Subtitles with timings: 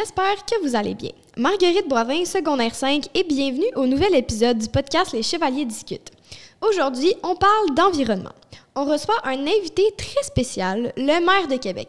[0.00, 1.10] j'espère que vous allez bien.
[1.36, 6.10] Marguerite Boivin, secondaire 5, et bienvenue au nouvel épisode du podcast Les Chevaliers discutent.
[6.62, 8.32] Aujourd'hui, on parle d'environnement.
[8.74, 11.88] On reçoit un invité très spécial, le maire de Québec.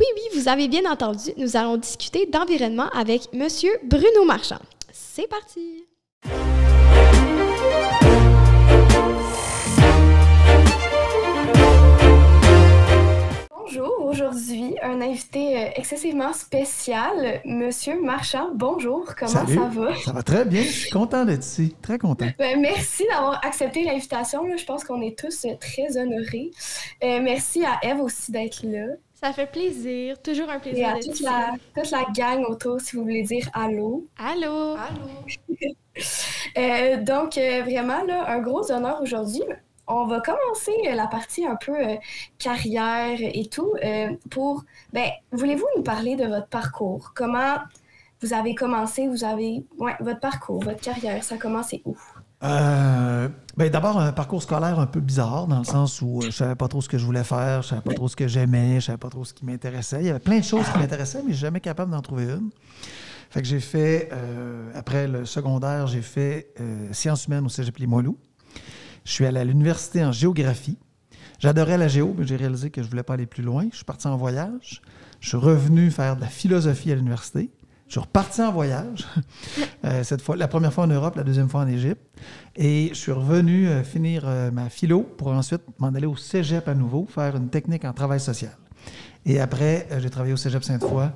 [0.00, 4.60] Oui, oui, vous avez bien entendu, nous allons discuter d'environnement avec Monsieur Bruno Marchand.
[4.92, 5.84] C'est parti!
[13.72, 18.50] Bonjour, aujourd'hui, un invité euh, excessivement spécial, Monsieur Marchand.
[18.52, 19.54] Bonjour, comment Salut.
[19.54, 19.94] ça va?
[19.96, 22.26] Ça va très bien, je suis content d'être ici, très content.
[22.36, 24.42] Ben, merci d'avoir accepté l'invitation.
[24.56, 26.50] Je pense qu'on est tous euh, très honorés.
[27.04, 28.86] Euh, merci à Eve aussi d'être là.
[29.14, 31.22] Ça fait plaisir, toujours un Et plaisir à d'être toute ici.
[31.22, 34.04] la, toute la gang autour, si vous voulez dire allô.
[34.18, 34.76] Allô?
[36.56, 39.42] Euh, donc, euh, vraiment, là, un gros honneur aujourd'hui.
[39.92, 41.96] On va commencer euh, la partie un peu euh,
[42.38, 43.74] carrière et tout.
[43.84, 47.12] euh, pour, ben, voulez-vous nous parler de votre parcours?
[47.14, 47.56] Comment
[48.22, 51.96] vous avez commencé, vous avez, ouais, votre parcours, votre carrière, ça a commencé où?
[52.42, 56.54] Euh, ben, D'abord, un parcours scolaire un peu bizarre, dans le sens où je savais
[56.54, 58.86] pas trop ce que je voulais faire, je savais pas trop ce que j'aimais, je
[58.86, 60.00] savais pas trop ce qui m'intéressait.
[60.00, 62.24] Il y avait plein de choses qui m'intéressaient, mais je suis jamais capable d'en trouver
[62.24, 62.50] une.
[63.30, 67.76] Fait que j'ai fait, euh, après le secondaire, j'ai fait euh, sciences humaines au Cégep
[67.78, 68.16] Limoilou.
[69.04, 70.78] Je suis allé à l'université en géographie.
[71.38, 73.66] J'adorais la géo, mais j'ai réalisé que je voulais pas aller plus loin.
[73.70, 74.82] Je suis parti en voyage.
[75.20, 77.50] Je suis revenu faire de la philosophie à l'université.
[77.90, 79.06] Je suis reparti en voyage.
[79.82, 82.02] Euh, cette fois, la première fois en Europe, la deuxième fois en Égypte.
[82.54, 86.68] Et je suis revenu euh, finir euh, ma philo pour ensuite m'en aller au cégep
[86.68, 88.52] à nouveau, faire une technique en travail social.
[89.24, 91.10] Et après, j'ai travaillé au cégep Sainte-Foy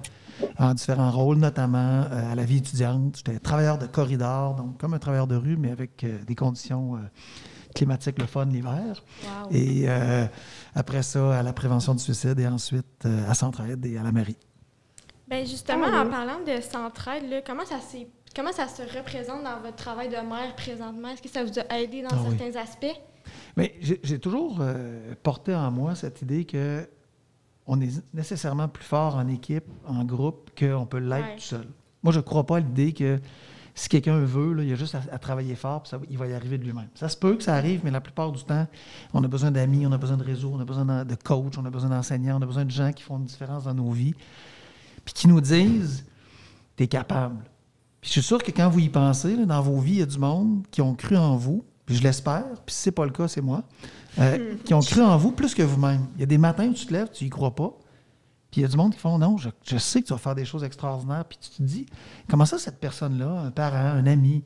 [0.58, 3.18] en différents rôles, notamment à la vie étudiante.
[3.18, 6.98] J'étais travailleur de corridor, donc comme un travailleur de rue, mais avec des conditions
[7.74, 9.02] climatiques le fun l'hiver.
[9.24, 9.48] Wow.
[9.50, 10.26] Et euh,
[10.74, 14.12] après ça, à la prévention du suicide et ensuite euh, à Centraide et à la
[14.12, 14.36] mairie.
[15.28, 19.42] Ben justement, Ah en parlant de centraide, là, comment ça s'est comment ça se représente
[19.44, 21.08] dans votre travail de maire présentement?
[21.08, 22.36] Est-ce que ça vous a aidé dans Ah oui.
[22.38, 23.00] certains aspects?
[23.56, 26.86] Mais j'ai j'ai toujours euh, porté en moi cette idée que
[27.66, 31.36] on est nécessairement plus fort en équipe, en groupe, qu'on peut l'être Ouais.
[31.36, 31.66] tout seul.
[32.02, 33.18] Moi, je ne crois pas à l'idée que
[33.74, 36.26] si quelqu'un veut, là, il a juste à, à travailler fort, puis ça il va
[36.28, 36.88] y arriver de lui-même.
[36.94, 38.66] Ça se peut que ça arrive, mais la plupart du temps,
[39.12, 41.58] on a besoin d'amis, on a besoin de réseaux, on a besoin de de coachs,
[41.58, 43.90] on a besoin d'enseignants, on a besoin de gens qui font une différence dans nos
[43.90, 44.14] vies,
[45.04, 46.06] puis qui nous disent
[46.76, 47.36] «t'es capable».
[48.00, 50.02] Puis je suis sûr que quand vous y pensez, là, dans vos vies, il y
[50.02, 53.04] a du monde qui ont cru en vous, puis je l'espère, puis si c'est pas
[53.04, 53.62] le cas, c'est moi,
[54.18, 56.06] euh, qui ont cru en vous plus que vous-même.
[56.16, 57.76] Il y a des matins où tu te lèves, tu y crois pas,
[58.54, 60.36] puis il y a du monde qui font non, je, sais que tu vas faire
[60.36, 61.86] des choses extraordinaires, puis tu te dis,
[62.30, 64.44] comment ça, cette personne-là, un parent, un ami,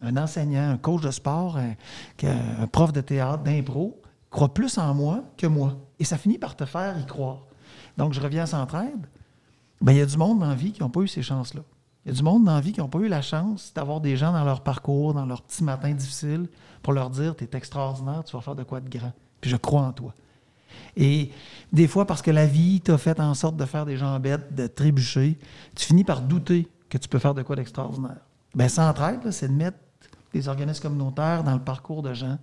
[0.00, 5.22] un enseignant, un coach de sport, un, prof de théâtre, d'impro, croit plus en moi
[5.36, 5.76] que moi.
[6.00, 7.44] Et ça finit par te faire y croire.
[7.96, 9.06] Donc, je reviens à Centraide.
[9.80, 11.62] Ben, il y a du monde dans la vie qui n'ont pas eu ces chances-là.
[12.04, 14.00] Il y a du monde dans la vie qui n'ont pas eu la chance d'avoir
[14.00, 16.48] des gens dans leur parcours, dans leur petit matin difficile,
[16.82, 19.12] pour leur dire Tu es extraordinaire, tu vas faire de quoi de grand.
[19.40, 20.14] Puis je crois en toi.
[20.96, 21.30] Et
[21.72, 24.54] des fois, parce que la vie t'a fait en sorte de faire des gens bêtes,
[24.54, 25.38] de trébucher,
[25.74, 28.20] tu finis par douter que tu peux faire de quoi d'extraordinaire.
[28.54, 29.78] Bien, Centraide, là, c'est de mettre
[30.32, 32.38] des organismes communautaires dans le parcours de gens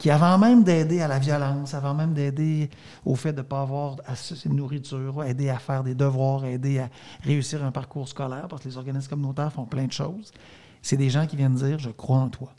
[0.00, 2.70] qui, avant même d'aider à la violence, avant même d'aider
[3.04, 6.78] au fait de ne pas avoir assez de nourriture, aider à faire des devoirs, aider
[6.78, 6.88] à
[7.22, 10.32] réussir un parcours scolaire, parce que les organismes communautaires font plein de choses,
[10.80, 12.54] c'est des gens qui viennent dire Je crois en toi.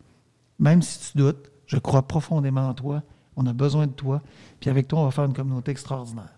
[0.59, 3.01] Même si tu doutes, je crois profondément en toi,
[3.41, 4.21] on a besoin de toi,
[4.59, 6.37] puis avec toi, on va faire une communauté extraordinaire.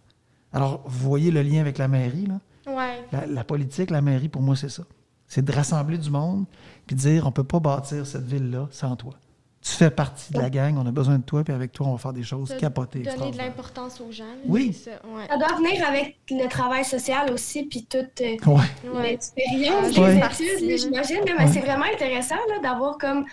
[0.51, 2.39] Alors, vous voyez le lien avec la mairie, là?
[2.67, 3.01] Ouais.
[3.11, 4.83] La, la politique, la mairie, pour moi, c'est ça.
[5.27, 6.45] C'est de rassembler du monde
[6.85, 9.13] puis de dire on peut pas bâtir cette ville-là sans toi.
[9.61, 11.93] Tu fais partie de la gang, on a besoin de toi, puis avec toi, on
[11.93, 12.99] va faire des choses De- capotées.
[12.99, 14.25] Donner de l'importance aux gens.
[14.45, 14.73] Oui.
[14.73, 15.25] c'est ça, ouais.
[15.29, 19.01] Ça doit venir avec le travail social aussi, puis toute euh, Ouais.
[19.03, 21.19] L'expérience Partie, études, j'imagine.
[21.25, 21.47] Mais Ouais.
[21.51, 23.25] c'est vraiment intéressant là, d'avoir comme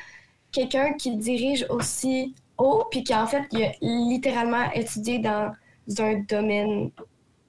[0.52, 5.52] quelqu'un qui dirige aussi haut, puis qui en fait il a littéralement étudié dans
[5.98, 6.90] un domaine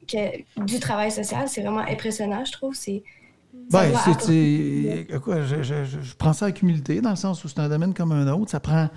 [0.07, 1.47] que- du travail social.
[1.47, 2.73] C'est vraiment impressionnant, je trouve.
[2.75, 3.03] C'est
[3.69, 5.07] Ben, c'est-
[5.63, 8.27] je- je prends ça avec humilité, dans le sens où c'est un domaine comme un
[8.31, 8.49] autre.
[8.51, 8.89] Ça prend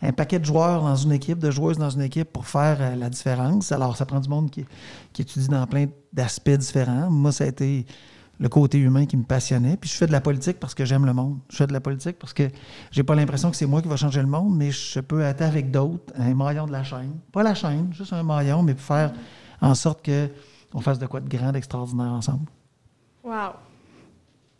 [0.00, 2.94] un paquet de joueurs dans une équipe, de joueuses dans une équipe pour faire euh,
[2.96, 3.70] la différence.
[3.72, 4.64] Alors, ça prend du monde qui,
[5.12, 7.10] qui étudie dans plein d'aspects différents.
[7.10, 7.84] Moi, ça a été
[8.40, 9.76] le côté humain qui me passionnait.
[9.76, 11.38] Puis je fais de la politique parce que j'aime le monde.
[11.50, 12.48] Je fais de la politique parce que
[12.90, 15.42] j'ai pas l'impression que c'est moi qui va changer le monde, mais je peux être
[15.42, 17.16] avec d'autres, un maillon de la chaîne.
[17.32, 19.12] Pas la chaîne, juste un maillon, mais pour faire
[19.60, 20.28] en sorte que
[20.74, 22.46] on fasse de quoi de grand, d'extraordinaire ensemble.
[23.24, 23.54] Wow.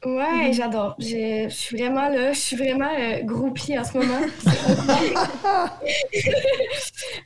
[0.04, 0.94] Ouais, j'adore.
[1.00, 4.20] Je, suis vraiment là, je suis vraiment euh, groupie en ce moment.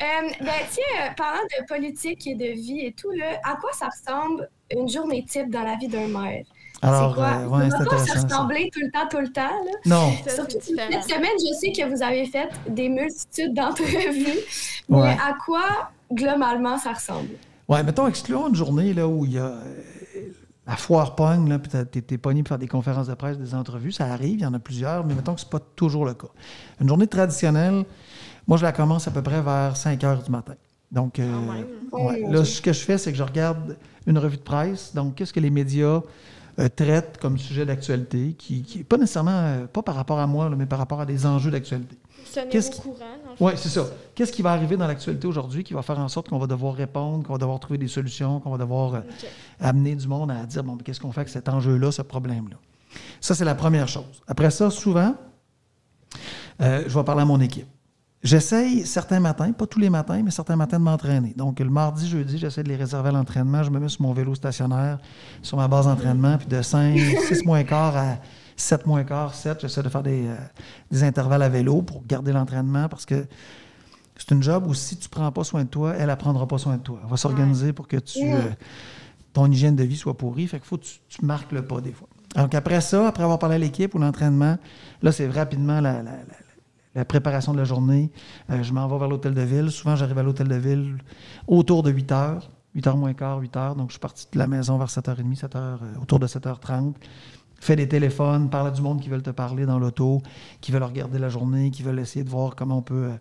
[0.00, 3.70] Euh, ben, tiens, euh, parlant de politique et de vie et tout, là, à quoi
[3.72, 6.44] ça ressemble une journée type dans la vie d'un maire?
[6.84, 7.28] Alors, c'est quoi?
[7.28, 8.28] euh, ouais, ça c'est va pas se intéressant.
[8.28, 8.36] ça.
[8.36, 9.72] ressembler tout le temps, tout le temps, là.
[9.86, 10.12] Non.
[10.26, 10.72] Ça, Surtout cette
[11.04, 14.40] semaine, je sais que vous avez fait des multitudes d'entrevues,
[14.88, 15.10] mais Ouais.
[15.10, 15.62] à quoi,
[16.12, 17.30] globalement, ça ressemble?
[17.68, 19.62] Ouais, mettons, excluons une journée là, où il y a euh,
[20.66, 23.92] la foire pogne, là, puis t'es pogné pour faire des conférences de presse, des entrevues.
[23.92, 26.26] Ça arrive, il y en a plusieurs, mais mettons que c'est pas toujours le cas.
[26.80, 27.84] Une journée traditionnelle,
[28.48, 30.54] moi, je la commence à peu près vers 5 heures du matin.
[30.92, 31.66] Donc, euh, ouais.
[31.90, 34.94] Oh, là, ce que je fais, c'est que je regarde une revue de presse.
[34.94, 36.02] Donc, qu'est-ce que les médias
[36.58, 40.50] euh, traitent comme sujet d'actualité, qui, qui pas nécessairement, euh, pas par rapport à moi,
[40.50, 41.96] là, mais par rapport à des enjeux d'actualité.
[42.50, 42.98] Qu'est-ce au qui- courant.
[43.24, 43.46] dans le fond.
[43.46, 43.86] Oui, c'est ça.
[44.14, 46.74] Qu'est-ce qui va arriver dans l'actualité aujourd'hui qui va faire en sorte qu'on va devoir
[46.74, 49.00] répondre, qu'on va devoir trouver des solutions, qu'on va devoir euh,
[49.60, 52.56] amener du monde à dire bon, mais qu'est-ce qu'on fait avec cet enjeu-là, ce problème-là?
[53.20, 54.22] Ça, c'est la première chose.
[54.28, 55.14] Après ça, souvent,
[56.60, 57.66] euh, je vais parler à mon équipe.
[58.22, 61.34] J'essaye certains matins, pas tous les matins, mais certains matins de m'entraîner.
[61.36, 63.64] Donc, le mardi, jeudi, j'essaie de les réserver à l'entraînement.
[63.64, 64.98] Je me mets sur mon vélo stationnaire,
[65.42, 66.96] sur ma base d'entraînement, puis de 5,
[67.28, 68.16] 6 moins quart à
[68.56, 70.36] 7 moins quart, 7, j'essaie de faire des, euh,
[70.90, 73.26] des intervalles à vélo pour garder l'entraînement parce que
[74.16, 76.46] c'est une job où si tu ne prends pas soin de toi, elle ne prendra
[76.46, 77.00] pas soin de toi.
[77.02, 78.40] Elle va s'organiser pour que tu, euh,
[79.32, 80.46] ton hygiène de vie soit pourrie.
[80.46, 82.06] Fait qu'il faut que tu, tu marques le pas des fois.
[82.36, 84.58] Donc après ça, après avoir parlé à l'équipe ou l'entraînement,
[85.02, 86.12] là, c'est rapidement la, la- la-
[86.94, 88.10] la préparation de la journée.
[88.50, 89.70] Euh, je m'en vais vers l'hôtel de ville.
[89.70, 90.98] Souvent, j'arrive à l'hôtel de ville
[91.46, 92.50] autour de 8 heures.
[92.74, 93.74] 8 heures moins quart, 8 heures.
[93.76, 96.94] Donc, je suis parti de la maison vers 7h30, 7 heures, euh, autour de 7h30.
[97.60, 100.20] Fais des téléphones, parle à du monde qui veulent te parler dans l'auto,
[100.60, 103.16] qui veulent regarder la journée, qui veulent essayer de voir comment on peut euh,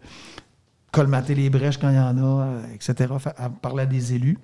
[0.92, 3.14] colmater les brèches quand il y en a, etc.
[3.20, 4.38] Fa- à parler à des élus.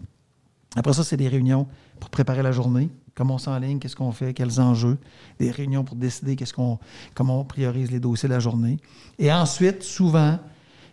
[0.75, 1.67] Après ça, c'est des réunions
[1.99, 2.89] pour préparer la journée.
[3.17, 4.99] Comment on s'enligne, qu'est-ce qu'on fait, quels enjeux?
[5.39, 6.77] Des réunions pour décider qu'est-ce qu'on,
[7.15, 8.77] comment on priorise les dossiers de la journée.
[9.17, 10.37] Et ensuite, souvent,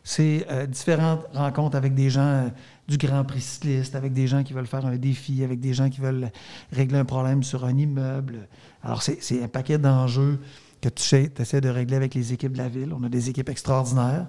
[0.02, 2.48] c'est euh, différentes rencontres avec des gens euh,
[2.88, 5.90] du Grand Prix cycliste, avec des gens qui veulent faire un défi, avec des gens
[5.90, 6.30] qui veulent
[6.72, 8.48] régler un problème sur un immeuble.
[8.82, 10.40] Alors, c'est, un paquet d'enjeux
[10.80, 12.94] que tu sais- essaies de régler avec les équipes de la ville.
[12.98, 14.28] On a des équipes extraordinaires.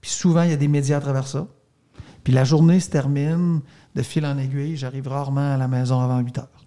[0.00, 1.46] Puis souvent, il y a des médias à travers ça.
[2.24, 3.60] Puis la journée se termine
[3.94, 4.76] de fil en aiguille.
[4.76, 6.57] J'arrive rarement à la maison avant 8 heures.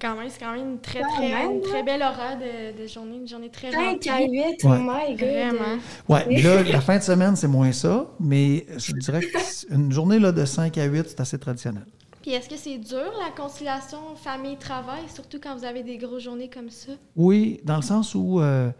[0.00, 2.86] Quand même, c'est quand même une très, très, même, une très belle horaire de, de
[2.88, 4.30] journée, une journée très 5 à remplie.
[4.32, 4.78] 8, Ouais.
[4.80, 5.28] my God.
[5.28, 5.78] Vraiment.
[6.08, 10.32] Ouais, là, la fin de semaine, c'est moins ça, mais je dirais qu'une journée là,
[10.32, 11.86] de 5 à 8, c'est assez traditionnel.
[12.20, 16.50] Puis est-ce que c'est dur, la conciliation famille-travail, surtout quand vous avez des grosses journées
[16.50, 16.92] comme ça?
[17.14, 18.70] Oui, dans le sens où euh,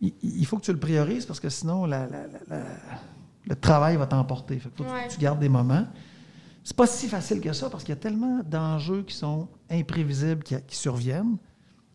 [0.00, 2.64] il, il faut que tu le priorises parce que sinon, la- la- la- la-
[3.46, 4.58] le travail va t'emporter.
[4.58, 5.08] Fait que faut que Ouais.
[5.10, 5.84] tu gardes des moments.
[6.68, 10.42] C'est pas si facile que ça parce qu'il y a tellement d'enjeux qui sont imprévisibles,
[10.42, 11.38] qui, qui surviennent,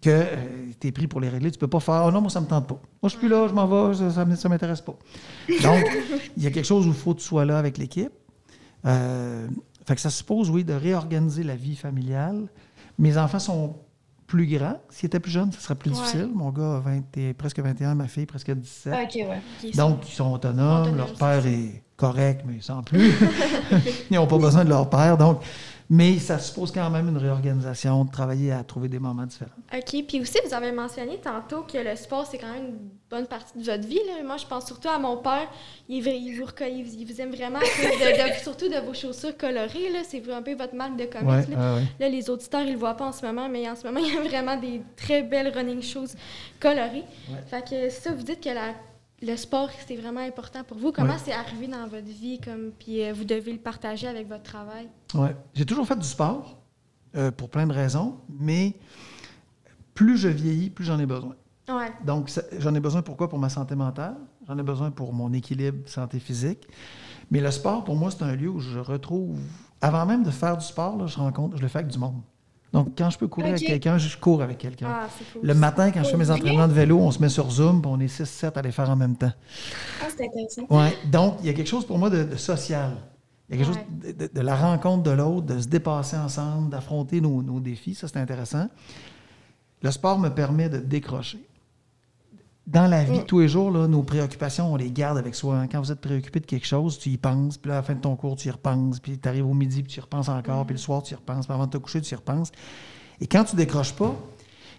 [0.01, 0.25] que
[0.79, 1.51] tu es pris pour les régler.
[1.51, 2.73] Tu peux pas faire «Ah non, moi, ça me tente pas.
[2.73, 4.97] Moi, je suis plus là, je m'en vais, ça, ça m'intéresse pas.»
[5.61, 5.85] Donc,
[6.37, 8.13] il y a quelque chose où il faut que tu sois là avec l'équipe.
[8.87, 9.47] Euh,
[9.85, 12.47] fait que ça suppose, oui, de réorganiser la vie familiale.
[12.97, 13.75] Mes enfants sont
[14.33, 14.79] plus grands.
[14.89, 15.95] S'ils étaient plus jeunes, ce serait plus Ouais.
[15.95, 16.29] difficile.
[16.33, 18.91] Mon gars a 20 et- presque 21, ma fille presque 17.
[18.93, 19.41] OK, ouais.
[19.61, 20.81] Qui Donc, ils sont autonomes.
[20.81, 23.11] Autonomes, leur père est correct, mais sans plus.
[24.09, 25.17] ils n'ont pas besoin de leur père.
[25.19, 25.41] Donc,
[25.87, 29.51] mais ça suppose quand même une réorganisation, de travailler à trouver des moments différents.
[29.71, 30.03] OK.
[30.07, 33.57] Puis aussi, vous avez mentionné tantôt que le sport, c'est quand même une bonne partie
[33.57, 33.99] de votre vie.
[34.07, 34.23] Là.
[34.23, 35.47] Moi, je pense surtout à mon père.
[35.87, 36.49] Il, vous, il vous-
[36.99, 39.91] il vous aime vraiment, de- de- surtout de vos chaussures colorées.
[40.03, 41.47] C'est un peu votre marque de commerce.
[41.47, 41.75] Ouais, là.
[41.75, 41.87] ouais, ouais.
[41.99, 44.13] Là, les auditeurs, ils le voient pas en ce moment, mais en ce moment, il
[44.13, 46.09] y a vraiment des très belles running shoes
[46.59, 47.03] colorées.
[47.29, 47.43] Ouais.
[47.47, 48.73] Fait que ça, vous dites que la-
[49.21, 50.91] le sport, c'est vraiment important pour vous.
[50.91, 54.43] Comment c'est arrivé dans votre vie, comme, puis euh, vous devez le partager avec votre
[54.43, 54.89] travail?
[55.13, 55.33] Ouais.
[55.53, 56.57] J'ai toujours fait du sport
[57.15, 58.73] euh, pour plein de raisons, mais
[59.93, 61.35] plus je vieillis, plus j'en ai besoin.
[61.69, 61.91] Ouais.
[62.05, 62.29] Donc,
[62.59, 63.29] j'en ai besoin pourquoi?
[63.29, 64.15] Pour ma santé mentale.
[64.47, 66.67] J'en ai besoin pour mon équilibre santé physique.
[67.31, 69.39] Mais le sport, pour moi, c'est un lieu où je retrouve...
[69.81, 72.21] Avant même de faire du sport, là, je rencontre, je le fais avec du monde.
[72.71, 74.87] Donc, quand je peux courir avec quelqu'un, je cours avec quelqu'un.
[74.89, 75.41] Ah, cool.
[75.45, 77.91] Le matin, quand je fais mes entraînements de vélo, on se met sur Zoom, puis
[77.93, 79.31] on est 6-7 à les faire en même temps.
[80.01, 80.61] Ah, c'est intéressant.
[80.69, 80.93] Ouais.
[81.11, 82.91] Donc, il y a quelque chose pour moi de, de social.
[83.49, 83.85] Il y a quelque Ouais.
[84.01, 87.59] chose de, de- de la rencontre de l'autre, de se dépasser ensemble, d'affronter nos, nos
[87.59, 87.93] défis.
[87.93, 88.69] Ça, c'est intéressant.
[89.81, 91.45] Le sport me permet de décrocher.
[92.65, 93.23] Dans la vie, Mm.
[93.25, 95.57] tous les jours, là, nos préoccupations, on les garde avec soi.
[95.57, 95.67] hein.
[95.67, 97.93] Quand vous êtes préoccupé de quelque chose, tu y penses, puis là, à la fin
[97.93, 100.29] de ton cours, tu y repenses, puis tu arrives au midi, puis tu y repenses
[100.29, 102.51] encore, puis le soir, tu y repenses, puis avant de te coucher, tu y repenses.
[103.19, 104.15] Et quand tu décroches pas,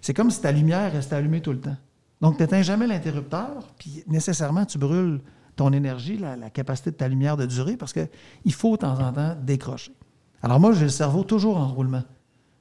[0.01, 1.77] c'est comme si ta lumière restait allumée tout le temps.
[2.23, 5.21] Donc, tu n'éteins jamais l'interrupteur, puis nécessairement, tu brûles
[5.55, 8.99] ton énergie, la, la capacité de ta lumière de durer, parce qu'il faut de temps
[8.99, 9.93] en temps décrocher.
[10.43, 12.03] Alors moi, j'ai le cerveau toujours en roulement.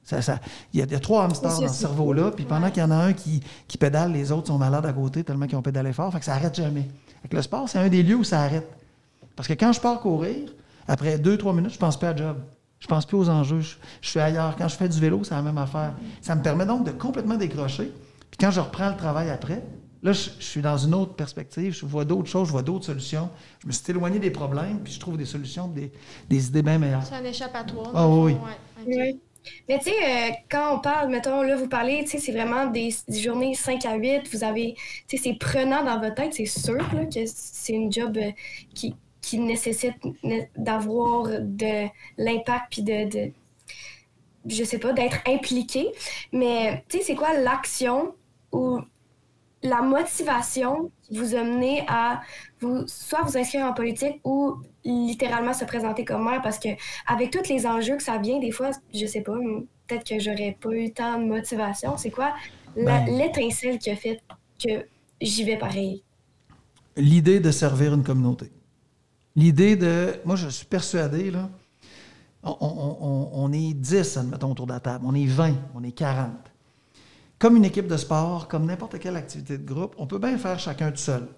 [0.04, 0.38] Ça, ça,
[0.72, 2.72] il, y a, il y a trois hamsters dans ce cerveau-là, puis pendant Ouais.
[2.72, 5.46] qu'il y en a un qui, qui pédale, les autres sont malades à côté tellement
[5.46, 6.86] qu'ils ont pédalé fort, fait que ça arrête jamais.
[7.22, 8.68] Fait que le sport, c'est un des lieux où ça arrête.
[9.34, 10.50] Parce que quand je pars courir,
[10.86, 12.36] après deux, trois minutes, je pense plus à job.
[12.80, 13.60] Je pense plus aux enjeux.
[13.60, 14.54] Je, je suis ailleurs.
[14.58, 15.94] Quand je fais du vélo, c'est la même affaire.
[16.20, 17.90] Ça me permet donc de complètement décrocher.
[18.30, 19.64] Puis quand je reprends le travail après,
[20.02, 21.72] là, je, je suis dans une autre perspective.
[21.72, 23.30] Je vois d'autres choses, je vois d'autres solutions.
[23.62, 25.90] Je me suis éloigné des problèmes, puis je trouve des solutions, des,
[26.28, 27.02] des idées bien meilleures.
[27.04, 27.90] C'est un échappatoire.
[27.94, 28.32] Ah oui.
[28.34, 28.38] ouais.
[28.86, 29.20] Oui.
[29.68, 32.66] Mais tu sais, euh, quand on parle, mettons, là, vous parlez, tu sais, c'est vraiment
[32.66, 34.28] des, journées 5 à 8.
[34.32, 34.74] Vous avez,
[35.08, 38.30] tu sais, c'est prenant dans votre tête, c'est sûr là, que c'est une job euh,
[38.74, 39.96] qui, qui nécessite
[40.56, 43.32] d'avoir de l'impact puis de, de,
[44.46, 45.88] je sais pas, d'être impliqué.
[46.32, 48.14] Mais tu sais, c'est quoi l'action
[48.52, 48.80] ou
[49.64, 52.20] la motivation qui vous a mené à
[52.60, 56.68] vous, soit vous inscrire en politique ou littéralement se présenter comme maire parce que
[57.06, 59.32] avec tous les enjeux que ça vient, des fois, je sais pas,
[59.86, 61.96] peut-être que j'aurais pas eu tant de motivation.
[61.96, 62.34] C'est quoi
[62.76, 64.20] Ben- l'étincelle qui a fait
[64.62, 64.86] que
[65.20, 66.02] j'y vais pareil?
[66.96, 68.52] L'idée de servir une communauté.
[69.34, 70.14] L'idée de.
[70.24, 71.48] Moi, je suis persuadé, là.
[72.44, 75.04] On, on- on- on est 10, admettons, autour de la table.
[75.08, 76.30] On est 20, on est 40.
[77.38, 80.58] Comme une équipe de sport, comme n'importe quelle activité de groupe, on peut bien faire
[80.58, 81.28] chacun tout seul.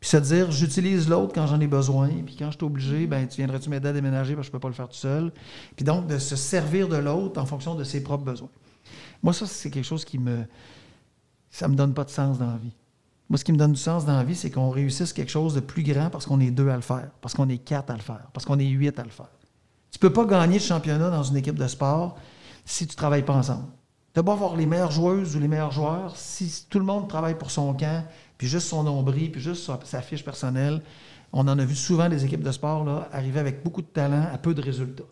[0.00, 3.28] Puis se dire, j'utilise l'autre quand j'en ai besoin, puis quand je suis obligé, ben,
[3.28, 5.30] tu viendrais-tu m'aider à déménager parce que je peux pas le faire tout seul?
[5.76, 8.48] Puis donc, de se servir de l'autre en fonction de ses propres besoins.
[9.22, 10.44] Moi, ça, c'est quelque chose qui me.
[11.50, 12.74] Ça me donne pas de sens dans la vie.
[13.28, 15.54] Moi, ce qui me donne du sens dans la vie, c'est qu'on réussisse quelque chose
[15.54, 17.94] de plus grand parce qu'on est deux à le faire, parce qu'on est quatre à
[17.94, 19.30] le faire, parce qu'on est huit à le faire.
[19.90, 22.16] Tu peux pas gagner le championnat dans une équipe de sport
[22.64, 23.66] si tu travailles pas ensemble.
[24.14, 27.38] Tu pas avoir les meilleures joueuses ou les meilleurs joueurs si tout le monde travaille
[27.38, 28.04] pour son camp,
[28.38, 30.82] puis juste son nombril, puis juste sa, fiche personnelle.
[31.32, 34.26] On en a vu souvent des équipes de sport là, arriver avec beaucoup de talent
[34.32, 35.04] à peu de résultats.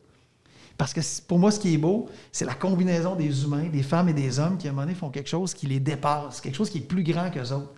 [0.76, 4.08] Parce que pour moi, ce qui est beau, c'est la combinaison des humains, des femmes
[4.08, 6.56] et des hommes qui, à un moment donné, font quelque chose qui les dépasse, quelque
[6.56, 7.72] chose qui est plus grand qu'eux autres.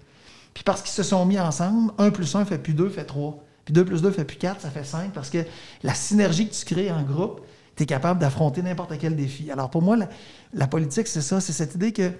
[0.55, 3.43] Puis parce qu'ils se sont mis ensemble, 1 plus 1 fait plus 2, fait 3.
[3.65, 5.13] Puis 2 plus 2 fait plus 4, ça fait 5.
[5.13, 5.45] Parce que
[5.83, 7.43] la synergie que tu crées en groupe,
[7.81, 9.51] tu capable d'affronter n'importe quel défi.
[9.51, 9.97] Alors pour moi,
[10.53, 11.41] la, politique, c'est ça.
[11.41, 12.13] C'est cette idée que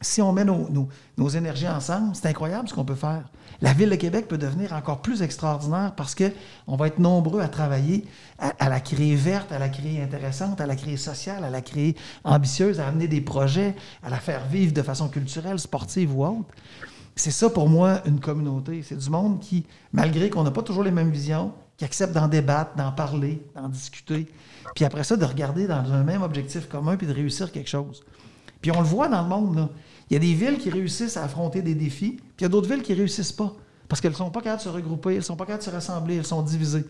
[0.00, 0.68] si on met nos,
[1.16, 3.28] nos- énergies ensemble, c'est incroyable ce qu'on peut faire.
[3.62, 7.48] La ville de Québec peut devenir encore plus extraordinaire parce qu'on va être nombreux à
[7.48, 8.04] travailler,
[8.38, 11.96] à la créer verte, à la créer intéressante, à la créer sociale, à la créer
[12.24, 16.54] ambitieuse, à amener des projets, à la faire vivre de façon culturelle, sportive ou autre.
[17.16, 18.82] C'est ça pour moi une communauté.
[18.82, 22.28] C'est du monde qui, malgré qu'on n'a pas toujours les mêmes visions, qui accepte d'en
[22.28, 24.26] débattre, d'en parler, d'en discuter,
[24.74, 28.02] puis après ça, de regarder dans un même objectif commun puis de réussir quelque chose.
[28.60, 29.68] Puis on le voit dans le monde, là.
[30.08, 32.48] Il y a des villes qui réussissent à affronter des défis, puis il y a
[32.48, 33.52] d'autres villes qui réussissent pas.
[33.88, 35.68] Parce qu'elles ne sont pas capables de se regrouper, elles ne sont pas capables de
[35.68, 36.84] se rassembler, elles sont divisées.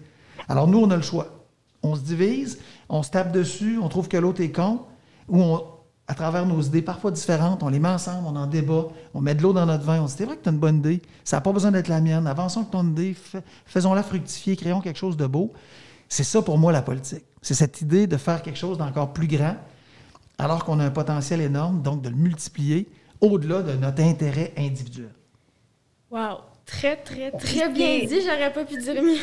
[0.49, 1.47] Alors nous, on a le choix.
[1.83, 4.83] On se divise, on se tape dessus, on trouve que l'autre est con,
[5.28, 5.64] ou on,
[6.08, 9.34] à travers nos idées parfois différentes, on les met ensemble, on en débat, on met
[9.34, 11.02] de l'eau dans notre vin, on dit c'est vrai que tu as une bonne idée,
[11.25, 14.80] ça n'a pas besoin d'être la mienne, avançons avec ton idée, fais- faisons-la fructifier, créons
[14.80, 15.52] quelque chose de beau.
[16.08, 17.25] C'est ça pour moi la politique.
[17.42, 19.56] C'est cette idée de faire quelque chose d'encore plus grand,
[20.38, 22.88] alors qu'on a un potentiel énorme, donc de le multiplier
[23.20, 25.12] au-delà de notre intérêt individuel.
[26.10, 26.38] Wow.
[26.64, 28.20] Très, très, très bien dit.
[28.22, 29.18] J'aurais pas pu dire mieux.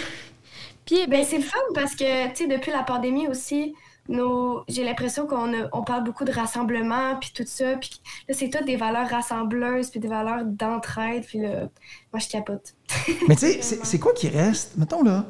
[0.85, 3.73] Puis, Ben, c'est le fun parce que, tu sais, depuis la pandémie aussi,
[4.10, 4.63] nos...
[4.67, 7.77] j'ai l'impression qu'on on parle beaucoup de rassemblement, puis tout ça.
[7.77, 11.25] Puis là, c'est toutes des valeurs rassembleuses, puis des valeurs d'entraide.
[11.25, 11.69] Puis là,
[12.12, 12.75] moi, je capote.
[13.27, 14.77] Mais tu sais, c'est- c'est quoi qui reste?
[14.77, 15.25] Mettons là,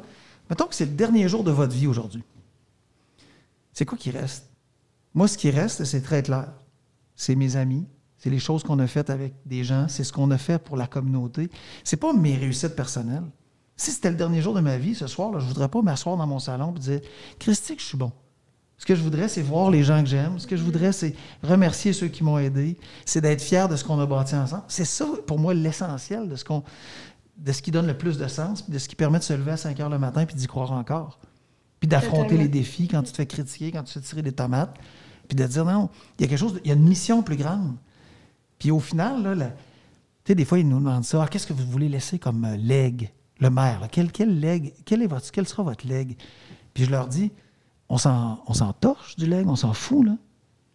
[0.50, 2.22] mettons que c'est le dernier jour de votre vie aujourd'hui.
[3.72, 4.50] C'est quoi qui reste?
[5.14, 6.52] Moi, ce qui reste, c'est très clair.
[7.16, 7.86] C'est mes amis,
[8.18, 10.76] c'est les choses qu'on a faites avec des gens, c'est ce qu'on a fait pour
[10.76, 11.48] la communauté.
[11.84, 13.24] C'est pas mes réussites personnelles.
[13.76, 16.16] Si c'était le dernier jour de ma vie, ce soir, là, je voudrais pas m'asseoir
[16.16, 17.00] dans mon salon et dire
[17.38, 18.12] Christy, que je suis bon.
[18.78, 20.38] Ce que je voudrais, c'est voir les gens que j'aime.
[20.38, 22.76] Ce que je voudrais, c'est remercier ceux qui m'ont aidé.
[23.06, 24.64] C'est d'être fier de ce qu'on a bâti ensemble.
[24.68, 26.62] C'est ça, pour moi, l'essentiel de ce qu'on,
[27.38, 29.32] de ce qui donne le plus de sens, puis de ce qui permet de se
[29.32, 31.18] lever à 5 heures le matin puis d'y croire encore.
[31.80, 34.32] Puis d'affronter les défis quand tu te fais critiquer, quand tu te fais tirer des
[34.32, 34.76] tomates,
[35.28, 35.88] puis de dire non,
[36.18, 37.76] il y a quelque chose, de- il y a une mission plus grande.
[38.58, 39.52] Puis au final, là, la-
[40.26, 42.56] sais, des fois, ils nous demandent ça, Ah, qu'est-ce que vous voulez laisser comme euh,
[42.56, 43.88] legs, le maire, là?
[43.90, 46.16] Quel, quel leg, quel, est votre, quel sera votre leg?
[46.74, 47.30] Puis je leur dis,
[47.88, 50.12] on s'en, torche du leg, on s'en fout, là.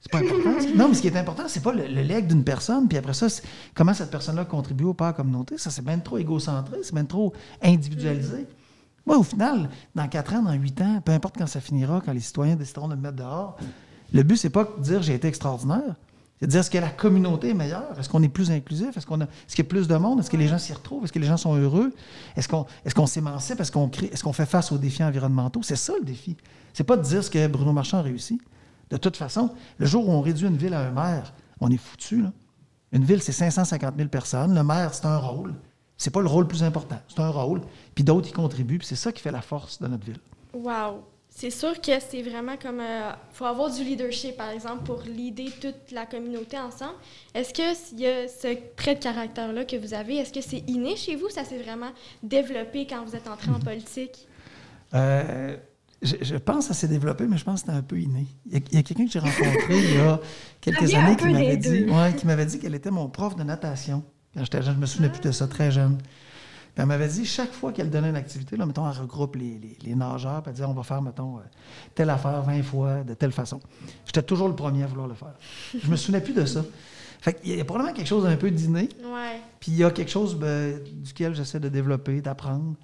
[0.01, 0.51] C'est pas important.
[0.77, 3.13] non, mais ce qui est important, c'est pas le, le leg d'une personne, puis après
[3.13, 3.27] ça,
[3.73, 5.57] comment cette personne-là contribue au pas à communauté.
[5.57, 8.47] Ça, c'est bien trop égocentré, c'est bien trop individualisé.
[9.05, 12.13] Moi, au final, dans 4 ans, dans 8 ans, peu importe quand ça finira, quand
[12.13, 13.57] les citoyens décideront de me mettre dehors,
[14.13, 15.95] le but, c'est pas de dire j'ai été extraordinaire.
[16.39, 17.99] C'est de dire est-ce que la communauté est meilleure?
[17.99, 18.95] Est-ce qu'on est plus inclusif?
[18.95, 20.19] Est-ce qu'on a, est-ce qu'il y a plus de monde?
[20.19, 21.03] Est-ce que les gens s'y retrouvent?
[21.03, 21.93] Est-ce que les gens sont heureux?
[22.37, 23.59] Est-ce qu'on, est-ce qu'on s'émancipe?
[23.59, 25.61] Est-ce qu'on crée, est-ce qu'on fait face aux défis environnementaux?
[25.63, 26.37] C'est ça le défi.
[26.73, 28.39] C'est pas de dire ce que Bruno Marchand a réussi.
[28.89, 31.77] De toute façon, le jour où on réduit une ville à un maire, on est
[31.77, 32.21] foutu.
[32.21, 32.31] Là.
[32.93, 34.55] Une ville, c'est 550 000 personnes.
[34.55, 35.53] Le maire, c'est un rôle.
[35.97, 36.99] C'est pas le rôle le plus important.
[37.09, 37.61] C'est un rôle.
[37.93, 38.77] Puis d'autres y contribuent.
[38.77, 40.19] Puis c'est ça qui fait la force de notre ville.
[40.53, 41.03] Wow!
[41.39, 42.81] C'est sûr que c'est vraiment comme.
[42.81, 46.95] Il faut avoir du leadership, par exemple, pour leader toute la communauté ensemble.
[47.33, 50.17] Est-ce qu'il y a ce trait de caractère-là que vous avez?
[50.17, 51.29] Est-ce que c'est inné chez vous?
[51.29, 51.91] Ça s'est vraiment
[52.21, 54.27] développé quand vous êtes entré en politique?
[54.93, 55.55] Euh,
[56.01, 58.27] je, pense que ça s'est développé, mais je pense que c'était un peu inné.
[58.51, 60.19] Il y a, quelqu'un que j'ai rencontré il y a
[60.59, 64.03] quelques années qui m'avait dit, ouais, qui m'avait dit qu'elle était mon prof de natation.
[64.33, 65.99] Quand j'étais jeune, je me souvenais plus de ça, très jeune.
[66.79, 69.95] Elle m'avait dit, chaque fois qu'elle donnait une activité, là, mettons, elle regroupe les, les,
[69.95, 71.41] nageurs, puis elle disait, on va faire, mettons, euh,
[71.93, 73.59] telle affaire 20 fois, de telle façon.
[74.05, 75.33] J'étais toujours le premier à vouloir le faire.
[75.77, 76.63] Je me souvenais plus de ça.
[77.21, 78.87] Fait qu'il y a probablement quelque chose d'un peu d'inné.
[79.03, 79.41] Ouais.
[79.59, 82.75] Puis il y a quelque chose ben, duquel j'essaie de développer, d'apprendre.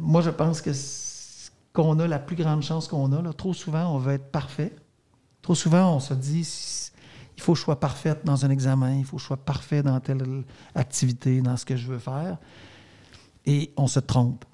[0.00, 0.70] Moi, je pense que
[1.74, 3.22] qu'on a la plus grande chance qu'on a.
[3.22, 3.32] Là.
[3.32, 4.74] Trop souvent, on veut être parfait.
[5.42, 6.46] Trop souvent, on se dit
[7.36, 9.82] il faut que je sois parfaite dans un examen, il faut que je sois parfait
[9.82, 10.22] dans telle
[10.74, 12.38] activité, dans ce que je veux faire.
[13.46, 14.44] Et on se trompe.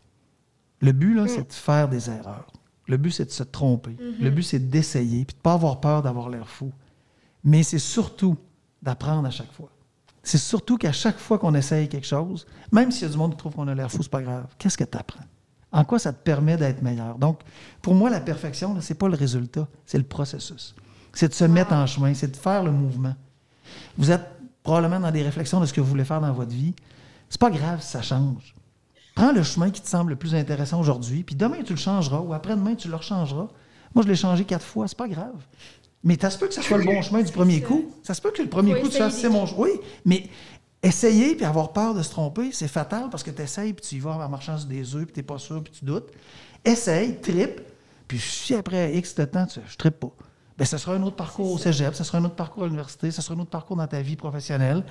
[0.81, 1.29] Le but, là, mm.
[1.29, 2.47] c'est de faire des erreurs.
[2.87, 3.91] Le but, c'est de se tromper.
[3.91, 4.23] Mm-hmm.
[4.23, 6.73] Le but, c'est d'essayer, puis de ne pas avoir peur d'avoir l'air fou.
[7.45, 8.37] Mais c'est surtout
[8.83, 9.71] d'apprendre à chaque fois.
[10.23, 13.33] C'est surtout qu'à chaque fois qu'on essaye quelque chose, même s'il y a du monde
[13.33, 14.47] qui trouve qu'on a l'air fou, c'est pas grave.
[14.59, 15.25] Qu'est-ce que tu apprends?
[15.71, 17.19] En quoi ça te permet d'être meilleur?
[17.19, 17.41] Donc,
[17.83, 20.75] pour moi, la perfection, ce n'est pas le résultat, c'est le processus.
[21.13, 23.15] C'est de se mettre en chemin, c'est de faire le mouvement.
[23.97, 24.25] Vous êtes
[24.63, 26.75] probablement dans des réflexions de ce que vous voulez faire dans votre vie.
[27.29, 28.55] C'est pas grave si ça change.
[29.19, 32.21] Prends le chemin qui te semble le plus intéressant aujourd'hui, puis demain tu le changeras,
[32.21, 33.49] ou après-demain tu le rechangeras.
[33.93, 35.45] Moi, je l'ai changé quatre fois, c'est pas grave.
[36.05, 37.91] Mais ça se peut que ce soit le bon chemin du premier coup.
[38.05, 39.67] Ça se peut que le premier coup, tu fasses, c'est mon choix.
[39.67, 40.31] Oui, mais
[40.81, 43.97] Essayer puis avoir peur de se tromper, c'est fatal parce que tu essayes puis tu
[43.97, 46.13] y vas en marchant sur des œufs puis tu n'es pas sûr puis tu doutes.
[46.65, 47.61] Essaye, tripe,
[48.07, 50.13] puis si après X de temps, tu, je tripe pas,
[50.57, 53.11] bien, ce sera un autre parcours au cégep, ce sera un autre parcours à l'université,
[53.11, 54.85] ce sera un autre parcours dans ta vie professionnelle.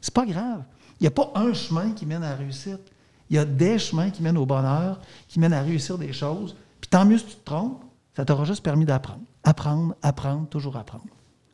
[0.00, 0.64] C'est pas grave.
[0.98, 2.90] Il n'y a pas un chemin qui mène à la réussite.
[3.30, 6.56] Il y a des chemins qui mènent au bonheur, qui mènent à réussir des choses.
[6.80, 7.82] Puis tant mieux si tu te trompes,
[8.16, 9.20] ça t'aura juste permis d'apprendre.
[9.44, 11.04] Apprendre, apprendre, toujours apprendre.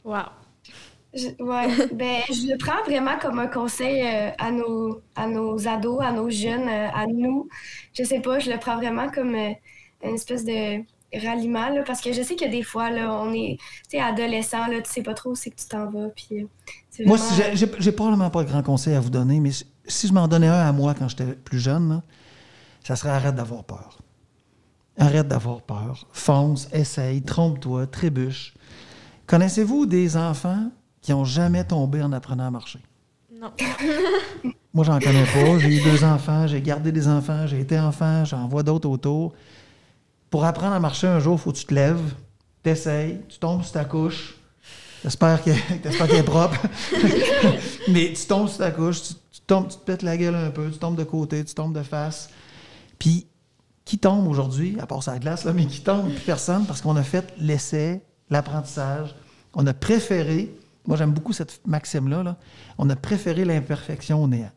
[0.04, 0.22] Wow.
[1.14, 5.68] Je, ouais, ben, je le prends vraiment comme un conseil euh, à, nos, à nos
[5.68, 7.48] ados, à nos jeunes, euh, à nous.
[7.92, 9.52] Je sais pas, je le prends vraiment comme euh,
[10.02, 10.82] une espèce de
[11.16, 13.58] ralliement, parce que je sais que des fois, là, on est
[13.96, 16.08] adolescent, là, tu sais pas trop où c'est que tu t'en vas.
[16.08, 16.46] Puis,
[17.06, 17.18] Moi,
[17.54, 19.50] j'ai probablement pas de grand conseil à vous donner, mais
[19.86, 22.02] si je m'en donnais un à moi quand j'étais plus jeune,
[22.82, 23.98] ça serait arrête d'avoir peur.
[24.98, 26.06] Arrête d'avoir peur.
[26.12, 28.54] Fonce, essaye, trompe-toi, trébuche.
[29.26, 30.70] Connaissez-vous des enfants
[31.00, 32.80] qui n'ont jamais tombé en apprenant à marcher?
[33.32, 33.50] Non.
[34.74, 35.58] Moi, j'en connais pas.
[35.58, 39.34] J'ai eu deux enfants, j'ai gardé des enfants, j'ai été enfant, j'en vois d'autres autour.
[40.30, 42.14] Pour apprendre à marcher un jour, il faut que tu te lèves,
[42.62, 44.36] tu essayes, tu tombes sur ta couche.
[45.04, 45.56] J'espère qu'elle
[46.16, 46.60] est propre.
[47.88, 50.70] Mais tu tombes sur ta couche, tu, tombes, tu te pètes la gueule un peu,
[50.70, 52.30] tu tombes de côté, tu tombes de face.
[52.98, 53.26] Puis,
[53.84, 56.08] qui tombe aujourd'hui, à part sa glace, là, mais qui tombe?
[56.10, 59.14] Plus personne, parce qu'on a fait l'essai, l'apprentissage.
[59.52, 60.50] On a préféré
[60.86, 62.36] moi, j'aime beaucoup cette maxime-là.
[62.78, 64.50] On a préféré l'imperfection au néant.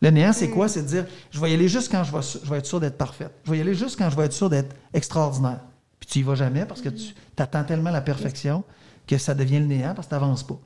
[0.00, 0.52] Le néant, c'est mm.
[0.52, 0.68] quoi?
[0.68, 2.80] C'est de dire, je vais y aller juste quand je vais, je vais être sûr
[2.80, 3.32] d'être parfaite.
[3.44, 5.60] Je vais y aller juste quand je vais être sûr d'être extraordinaire.
[5.98, 8.64] Puis tu y vas jamais parce que tu attends tellement la perfection
[9.10, 10.58] que ça devient le néant parce que tu n'avances pas.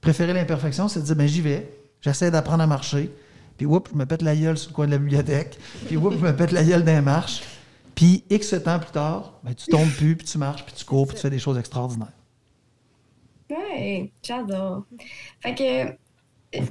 [0.00, 1.68] Préférer l'imperfection, c'est de dire, ben j'y vais,
[2.00, 3.10] j'essaie d'apprendre à marcher,
[3.56, 6.16] puis oups, je me pète la gueule sur le coin de la bibliothèque, puis oups,
[6.16, 7.42] je me pète la gueule d'un marche.
[7.94, 11.06] Puis X temps plus tard, ben, tu tombes plus, puis tu marches, puis tu cours,
[11.06, 12.12] puis tu fais des choses extraordinaires.
[13.50, 14.84] Oui, j'adore.
[15.40, 15.96] Fait que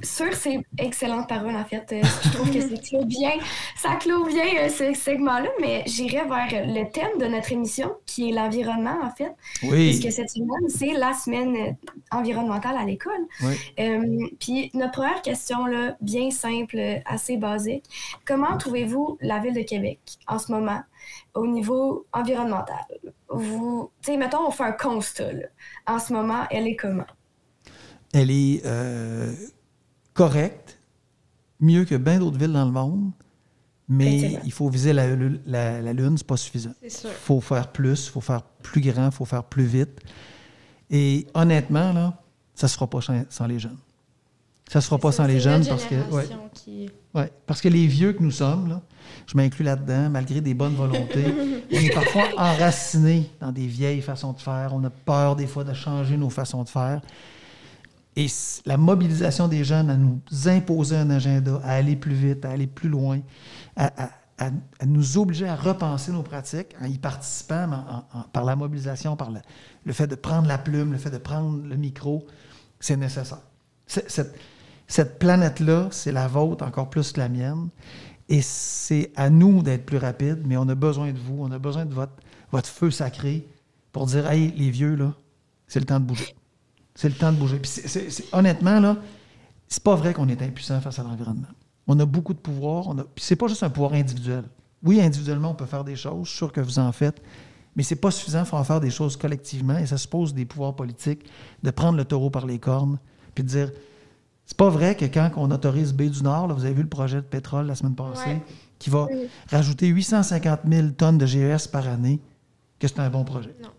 [0.02, 3.32] sur ces excellentes paroles, en fait, euh, je trouve que c'est clôt bien,
[3.76, 8.30] ça clôt bien euh, ce segment-là, mais j'irai vers le thème de notre émission, qui
[8.30, 9.32] est l'environnement, en fait.
[9.62, 9.90] Oui.
[9.90, 11.76] Puisque cette semaine, c'est la semaine
[12.10, 13.12] environnementale à l'école.
[13.42, 13.54] Oui.
[13.80, 17.84] Euh, puis notre première question, là, bien simple, assez basique.
[18.24, 20.80] Comment trouvez-vous la ville de Québec en ce moment
[21.34, 22.86] au niveau environnemental?
[23.28, 25.30] Vous, tu sais, mettons, on fait un constat.
[25.86, 27.06] En ce moment, elle est comment?
[28.12, 28.62] Elle est
[30.14, 30.78] correcte,
[31.60, 33.10] mieux que bien d'autres villes dans le monde,
[33.88, 35.06] mais il faut viser la,
[35.46, 36.72] la, Lune, c'est pas suffisant.
[36.82, 40.00] Il faut faire plus, il faut faire plus grand, il faut faire plus vite.
[40.90, 42.22] Et honnêtement, là,
[42.54, 43.76] ça se fera pas sans les jeunes.
[44.70, 45.96] Ça se fera pas sans les jeunes parce que.
[47.14, 48.82] Ouais, parce que les vieux que nous sommes, là,
[49.26, 51.26] je m'inclus là-dedans, malgré des bonnes volontés,
[51.72, 54.70] on est parfois enracinés dans des vieilles façons de faire.
[54.72, 57.02] On a peur des fois de changer nos façons de faire.
[58.16, 58.26] Et
[58.64, 62.66] la mobilisation des jeunes à nous imposer un agenda, à aller plus vite, à aller
[62.66, 63.20] plus loin,
[63.76, 64.10] à,
[64.84, 70.06] nous obliger à repenser nos pratiques en y participant par la mobilisation, par le, fait
[70.06, 72.26] de prendre la plume, le fait de prendre le micro,
[72.80, 73.38] c'est nécessaire.
[73.86, 74.34] Cette,
[74.86, 77.68] cette planète-là, c'est la vôtre encore plus que la mienne.
[78.28, 81.58] Et c'est à nous d'être plus rapides, mais on a besoin de vous, on a
[81.58, 82.14] besoin de votre,
[82.52, 83.46] votre feu sacré
[83.92, 85.12] pour dire Hey, les vieux, là,
[85.66, 86.34] c'est le temps de bouger.
[86.94, 87.58] C'est le temps de bouger.
[87.58, 87.70] Puis
[88.32, 88.96] honnêtement, là,
[89.68, 91.48] c'est pas vrai qu'on est impuissant face à l'environnement.
[91.86, 92.88] On a beaucoup de pouvoir.
[92.88, 94.44] On a, puis c'est pas juste un pouvoir individuel.
[94.82, 96.26] Oui, individuellement, on peut faire des choses.
[96.26, 97.20] Je suis sûr que vous en faites.
[97.76, 98.40] Mais c'est pas suffisant.
[98.40, 99.78] Il faut en faire des choses collectivement.
[99.78, 101.28] Et ça suppose des pouvoirs politiques
[101.62, 102.98] de prendre le taureau par les cornes
[103.34, 103.72] puis de dire
[104.46, 107.16] c'est pas vrai que quand on autorise B du Nord, vous avez vu le projet
[107.16, 108.42] de pétrole la semaine passée,
[108.78, 109.08] qui va
[109.50, 112.20] rajouter 850 000 tonnes de GES par année,
[112.78, 113.54] que c'est un bon projet.
[113.62, 113.70] Non.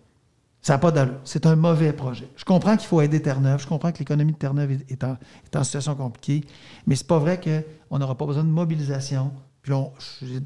[0.65, 1.19] Ça n'a pas d'allure.
[1.25, 2.28] C'est un mauvais projet.
[2.36, 3.62] Je comprends qu'il faut aider Terre-Neuve.
[3.62, 6.43] Je comprends que l'économie de Terre-Neuve est, en, situation compliquée.
[6.88, 9.32] Mais c'est pas vrai qu'on n'aura pas besoin de mobilisation.
[9.62, 9.73] Puis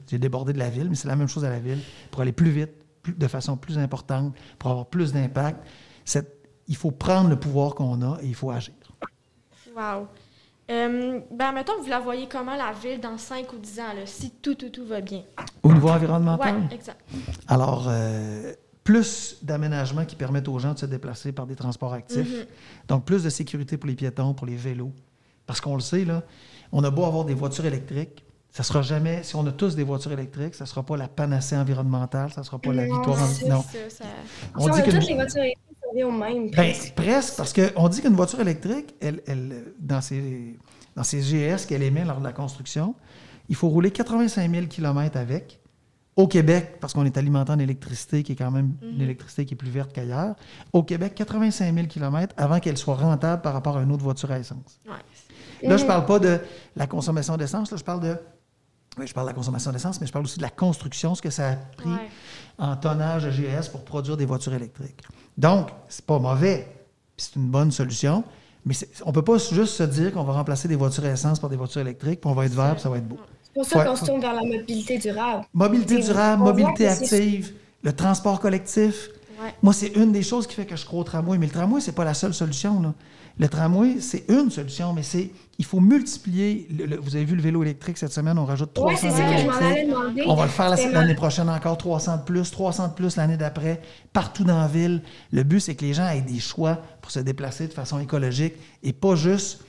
[0.07, 1.79] j'ai débordé de la ville, mais c'est la même chose à la ville.
[2.11, 2.71] Pour aller plus vite,
[3.07, 5.65] de façon plus importante, pour avoir plus d'impact,
[6.67, 8.73] il faut prendre le pouvoir qu'on a et il faut agir.
[9.73, 10.05] Wow.
[10.69, 14.31] Euh, ben, mettons, vous la voyez comment, la ville, dans 5 ou 10 ans, si
[14.31, 15.23] tout, tout, tout va bien?
[15.63, 16.55] Au niveau environnemental?
[16.57, 16.99] Oui, exact.
[17.47, 18.53] Alors, euh,
[18.89, 22.39] plus d'aménagements qui permettent aux gens de se déplacer par des transports actifs.
[22.39, 22.45] Mhm.
[22.87, 24.91] Donc, plus de sécurité pour les piétons, pour les vélos.
[25.45, 26.23] Parce qu'on le sait, là,
[26.71, 29.83] on a beau avoir des voitures électriques, ça sera jamais, si on a tous des
[29.83, 33.21] voitures électriques, ça ne sera pas la panacée environnementale, ça ne sera pas la victoire.
[33.21, 33.47] En...
[33.47, 34.05] Non, ça,
[34.55, 36.49] On dit que les voitures électriques au même.
[36.49, 40.57] Ben, presque, parce qu'on dit qu'une voiture électrique, elle, elle, dans, ses,
[40.95, 42.95] dans ses GS qu'elle émet lors de la construction,
[43.49, 45.59] il faut rouler 85 000 km avec
[46.15, 49.01] au Québec, parce qu'on est alimenté en électricité, qui est quand même une mhm.
[49.01, 50.35] électricité qui est plus verte qu'ailleurs,
[50.73, 54.31] au Québec, 85 000 km avant qu'elle soit rentable par rapport à une autre voiture
[54.31, 54.79] à essence.
[55.63, 56.39] Là, je ne parle pas de
[56.75, 58.17] la consommation d'essence, là, je parle de.
[58.97, 61.21] Oui, je parle de la consommation d'essence, mais je parle aussi de la construction, ce
[61.21, 61.89] que ça a pris
[62.57, 65.03] en tonnage de GS pour produire des voitures électriques.
[65.37, 66.67] Donc, c'est pas mauvais,
[67.15, 68.23] c'est une bonne solution,
[68.65, 71.39] mais on ne peut pas juste se dire qu'on va remplacer des voitures à essence
[71.39, 73.17] par des voitures électriques, puis on va être vert, puis ça va être beau.
[73.53, 75.45] C'est pour ça qu'on se tourne vers la mobilité durable.
[75.53, 79.09] Mobilité durable, mobilité active, le transport collectif.
[79.63, 81.37] Moi, c'est une des choses qui fait que je crois au tramway.
[81.37, 82.93] Mais le tramway, c'est pas la seule solution.
[83.37, 86.67] Le tramway, c'est une solution, mais c'est il faut multiplier.
[87.01, 89.87] vous avez vu le vélo électrique cette semaine, on rajoute 300 ouais.
[90.25, 93.81] On va le faire l'année prochaine encore 300 de plus, 300 de plus l'année d'après,
[94.13, 95.01] partout dans la ville.
[95.31, 98.55] Le but, c'est que les gens aient des choix pour se déplacer de façon écologique
[98.83, 99.59] et pas juste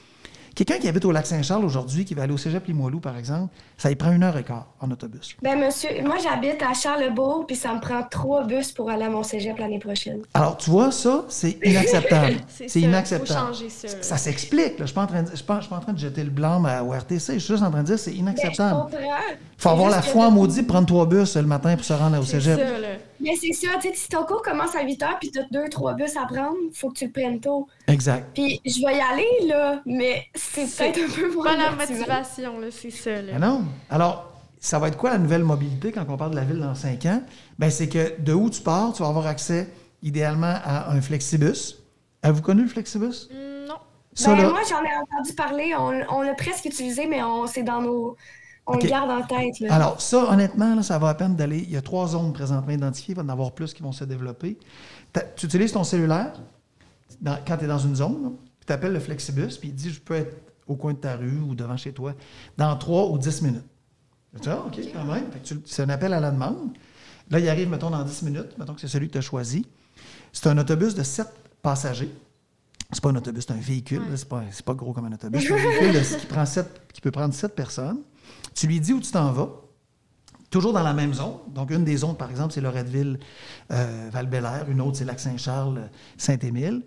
[0.55, 3.55] Quelqu'un qui habite au lac Saint-Charles aujourd'hui, qui va aller au cégep Limoilou, par exemple,
[3.81, 5.35] ça y prend une heure et quart en autobus.
[5.41, 9.09] Ben monsieur, moi j'habite à Charlebourg, puis ça me prend trois bus pour aller à
[9.09, 10.21] mon cégep l'année prochaine.
[10.35, 12.37] Alors, tu vois, ça, c'est inacceptable.
[12.49, 13.41] c'est inacceptable.
[13.41, 13.89] Faut changer ça.
[14.03, 14.75] Ça s'explique.
[14.77, 17.35] Je ne suis, pas en train de jeter le blanc au RTC.
[17.35, 18.81] Je suis juste en train de dire que c'est inacceptable.
[18.93, 22.21] Il faut avoir la foi en maudit prendre trois bus le matin pour se rendre
[22.21, 22.59] au cégep.
[22.59, 22.89] Ça, là.
[23.21, 25.45] Mais c'est ça, tu sais, si ton cours commence à 8 heures puis tu as
[25.51, 27.69] deux, trois bus à prendre, il faut que tu le prennes tôt.
[27.87, 28.31] Exact.
[28.33, 32.59] Puis je vais y aller, là, mais c'est peut-être un peu pour Pas la motivation,
[32.59, 33.11] là, c'est ça.
[33.11, 33.33] Là.
[33.37, 33.65] Ah non.
[33.89, 36.75] Alors, ça va être quoi la nouvelle mobilité quand on parle de la ville dans
[36.75, 37.23] 5 ans?
[37.59, 41.79] Bien, c'est que de où tu pars, tu vas avoir accès idéalement à un flexibus.
[42.23, 43.29] Avez-vous connu le flexibus?
[43.31, 43.77] Mm, non.
[44.27, 45.75] ben, moi, j'en ai entendu parler.
[45.77, 48.17] On, l'a presque utilisé, mais on, c'est dans nos
[48.67, 49.55] on le garde en tête.
[49.71, 51.59] Alors, ça, honnêtement, ça va à peine d'aller.
[51.59, 53.13] Il y a trois zones présentement identifiées.
[53.13, 54.59] Il va y en avoir plus qui vont se développer.
[55.37, 56.33] Tu utilises ton cellulaire
[57.25, 60.01] quand tu es dans une zone, puis tu appelles le Flexibus, puis il dit Je
[60.01, 60.37] peux être
[60.71, 62.15] au coin de ta rue ou devant chez toi
[62.57, 63.65] dans trois ou dix minutes.
[64.35, 65.25] Tu dis, ah, OK, quand même.
[65.65, 66.71] C'est un appel à la demande.
[67.31, 68.59] Là, il arrive, mettons, dans 10 minutes.
[68.59, 69.67] Mettons que c'est celui que tu as choisi.
[70.33, 71.29] C'est un autobus de sept
[71.63, 72.13] passagers.
[72.93, 74.03] C'est pas un autobus, c'est un véhicule.
[74.15, 75.43] C'est pas, pas gros comme un autobus.
[75.43, 76.45] C'est un véhicule qui, prend
[76.93, 77.99] qui peut prendre sept personnes.
[78.55, 79.49] Tu lui dis où tu t'en vas,
[80.49, 81.35] toujours dans la même zone.
[81.49, 83.19] Donc, une des zones, par exemple, c'est Loretteville,
[83.73, 84.29] euh, val
[84.69, 86.83] une autre, c'est Lac-Saint-Charles, Saint-Émile.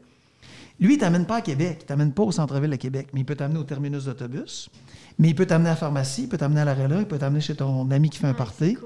[0.80, 3.10] Lui, il ne t'amène pas à Québec, il ne t'amène pas au centre-ville de Québec,
[3.14, 4.70] mais il peut t'amener au terminus d'autobus,
[5.20, 7.42] mais il peut t'amener à la pharmacie, il peut t'amener à l'arrêt il peut t'amener
[7.42, 8.78] chez ton ami qui fait un ah, party.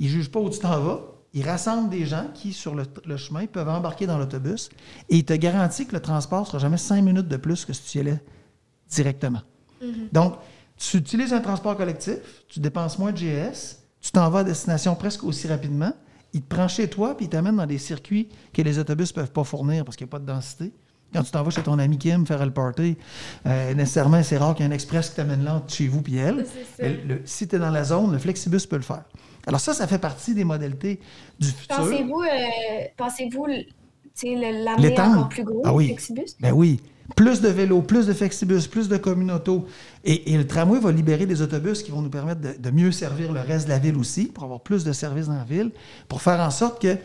[0.00, 1.02] Il ne juge pas où tu t'en vas.
[1.34, 4.70] Il rassemble des gens qui, sur le, chemin, peuvent embarquer dans l'autobus
[5.08, 7.72] et il te garantit que le transport ne sera jamais cinq minutes de plus que
[7.72, 8.22] si tu y allais
[8.88, 9.42] directement.
[9.82, 10.12] Mm-hmm.
[10.12, 10.34] Donc,
[10.76, 14.94] tu utilises un transport collectif, tu dépenses moins de GS, tu t'en vas à destination
[14.94, 15.92] presque aussi rapidement,
[16.32, 19.14] il te prend chez toi puis il t'amène dans des circuits que les autobus ne
[19.14, 20.72] peuvent pas fournir parce qu'il n'y a pas de densité.
[21.14, 22.96] Quand tu t'en vas chez ton ami Kim faire le party,
[23.46, 26.16] euh, nécessairement, c'est rare qu'il y ait un express qui t'amène là chez vous et
[26.16, 26.44] elle.
[27.24, 29.04] si tu es dans la zone, le Flexibus peut le faire.
[29.46, 30.98] Alors ça, ça fait partie des modalités
[31.38, 31.76] du futur.
[31.76, 35.84] Pensez-vous, euh, pensez-vous l'amener encore plus gros, Ah oui.
[35.84, 36.36] le Flexibus?
[36.40, 36.80] Ben oui.
[37.16, 39.66] Plus de vélos, plus de flexibus, plus de communauto.
[40.04, 42.90] Et, et le tramway va libérer des autobus qui vont nous permettre de, de mieux
[42.92, 45.70] servir le reste de la ville aussi, pour avoir plus de services dans la ville,
[46.08, 46.96] pour faire en sorte que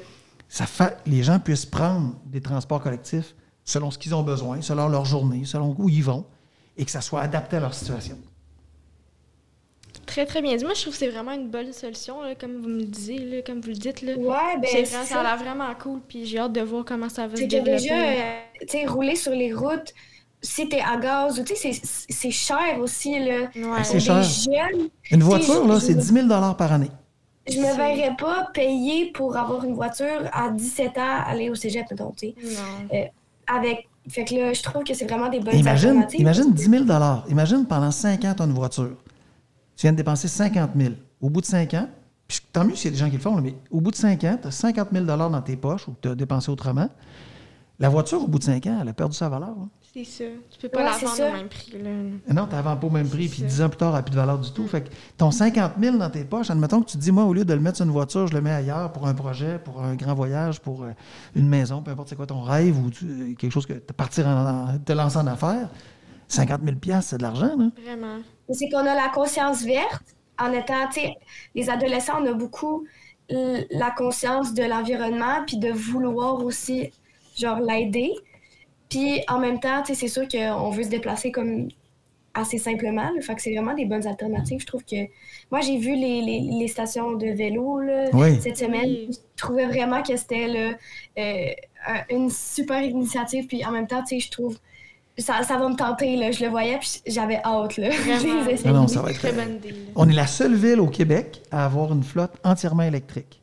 [0.48, 0.66] ça
[1.06, 3.36] les gens puissent prendre des transports collectifs
[3.70, 6.26] selon ce qu'ils ont besoin, selon leur journée, selon où ils vont,
[6.76, 8.18] et que ça soit adapté à leur situation.
[10.08, 10.64] Très, très bien dit.
[10.66, 13.20] Moi, je trouve que c'est vraiment une bonne solution, là, comme vous me le disiez,
[13.20, 14.02] là, comme vous le dites.
[14.02, 14.16] Là.
[14.18, 15.20] Ouais, ben, C'est c'est ça ça.
[15.20, 17.72] a l'air vraiment cool, puis j'ai hâte de voir comment ça va se C'est développer.
[17.78, 19.94] déjà, euh, tu sais, rouler sur les routes,
[20.42, 23.42] si t'es à gaz, tu sais, c'est- c'est cher aussi, là.
[23.56, 23.84] Ouais.
[23.84, 24.24] C'est Pour des cher.
[24.24, 26.90] jeunes, Une voiture, là, c'est 10 000 par année.
[27.48, 31.56] je me C'est- verrais pas payer pour avoir une voiture à 17 ans, aller au
[31.56, 32.36] cégep, mettons, tu sais.
[32.44, 33.00] Non.
[33.54, 33.88] Avec...
[34.08, 36.86] Fait que là, je trouve que c'est vraiment des bonnes Imagine, imagine 10 000
[37.30, 38.96] Imagine pendant 5 ans, tu as une voiture.
[39.76, 40.94] Tu viens de dépenser 50 000.
[41.22, 41.88] Au bout de 5 ans,
[42.28, 43.92] puis tant mieux s'il y a des gens qui le font, là, mais au bout
[43.92, 46.50] de 5 ans, tu as 50 000 dans tes poches ou que tu as dépensé
[46.50, 46.90] autrement.
[47.80, 49.50] La voiture, au bout de 5 ans, elle a perdu sa valeur.
[49.50, 49.68] là.
[49.92, 50.24] C'est ça.
[50.52, 51.72] Tu peux pas Ouais, la vendre au même prix.
[51.82, 51.90] Là.
[52.34, 53.46] Non, tu la vends pas au même prix, puis ça.
[53.46, 54.68] 10 ans plus tard, elle n'a plus de valeur du tout.
[54.68, 57.34] Fait que ton 50 000 dans tes poches, admettons que tu te dis, moi, au
[57.34, 59.82] lieu de le mettre sur une voiture, je le mets ailleurs pour un projet, pour
[59.82, 60.92] un grand voyage, pour euh,
[61.36, 63.92] une maison, peu importe c'est quoi ton rêve ou tu- euh, quelque chose que te
[63.94, 65.70] partir en, en- te lancer en affaires.
[66.28, 67.70] 50 000 c'est de l'argent, là.
[67.84, 68.18] Vraiment.
[68.52, 70.04] C'est qu'on a la conscience verte
[70.40, 71.14] en étant, tu sais,
[71.56, 72.86] les adolescents, on a beaucoup
[73.30, 76.92] la conscience de l'environnement, puis de vouloir aussi,
[77.38, 78.12] genre, l'aider.
[78.90, 81.68] Puis en même temps, tu sais, c'est sûr qu'on veut se déplacer comme
[82.34, 83.04] assez simplement.
[83.16, 83.22] là.
[83.22, 84.60] Fait que c'est vraiment des bonnes alternatives.
[84.62, 84.96] Je trouve que.
[85.52, 88.40] Moi, j'ai vu les, les- les stations de vélo là, Oui.
[88.42, 88.90] cette semaine.
[89.12, 90.76] Je trouvais vraiment que c'était
[91.18, 91.50] euh,
[91.88, 93.48] un- une super initiative.
[93.48, 94.58] Puis en même temps, tu sais, je trouve.
[95.18, 96.32] Ça, ça va me tenter, là.
[96.32, 97.90] Je le voyais, puis j'avais hâte, là.
[98.22, 98.44] Vraiment.
[98.66, 99.20] Non, non, ça va être.
[99.20, 99.72] Très bonne idée.
[99.72, 99.78] là.
[99.96, 103.42] On est la seule ville au Québec à avoir une flotte entièrement électrique.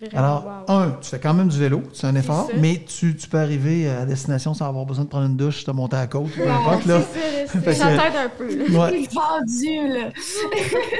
[0.00, 0.18] Vraiment.
[0.18, 0.74] Alors, wow.
[0.74, 3.88] un, tu fais quand même du vélo, c'est un effort, mais tu, tu peux arriver
[3.88, 6.48] à destination sans avoir besoin de prendre une douche, te monter à la côte, peu
[6.48, 6.84] importe.
[6.86, 7.00] Là.
[7.52, 8.54] T'aide un peu.
[8.68, 8.78] Là.
[8.84, 8.98] Ouais.
[9.00, 10.10] Il est vendu, là.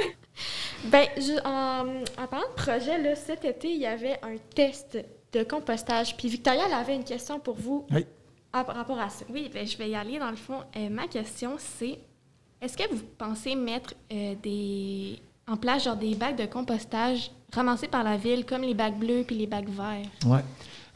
[0.91, 1.87] Ben, je- en,
[2.23, 4.97] en parlant de projet, là, cet été, il y avait un test
[5.33, 6.15] de compostage.
[6.15, 8.05] Puis Victoria, elle avait une question pour vous Oui.
[8.53, 9.25] à- par rapport à ça.
[9.29, 10.19] Oui, ben, je vais y aller.
[10.19, 11.97] Dans le fond, Euh, ma question, c'est
[12.61, 17.87] est-ce que vous pensez mettre euh, des en place genre des bacs de compostage ramassés
[17.87, 20.05] par la ville, comme les bacs bleus puis les bacs verts?
[20.25, 20.43] Ouais.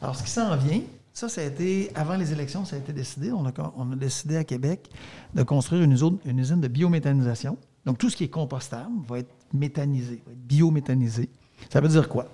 [0.00, 0.80] Alors, ce qui s'en vient,
[1.12, 3.32] ça, ça a été, avant les élections, ça a été décidé.
[3.32, 4.90] On a, on a décidé à Québec
[5.34, 7.56] de construire une usine, une usine de biométhanisation.
[7.84, 11.28] Donc, tout ce qui est compostable va être méthanisé, va être biométhanisé.
[11.70, 12.26] Ça veut dire quoi?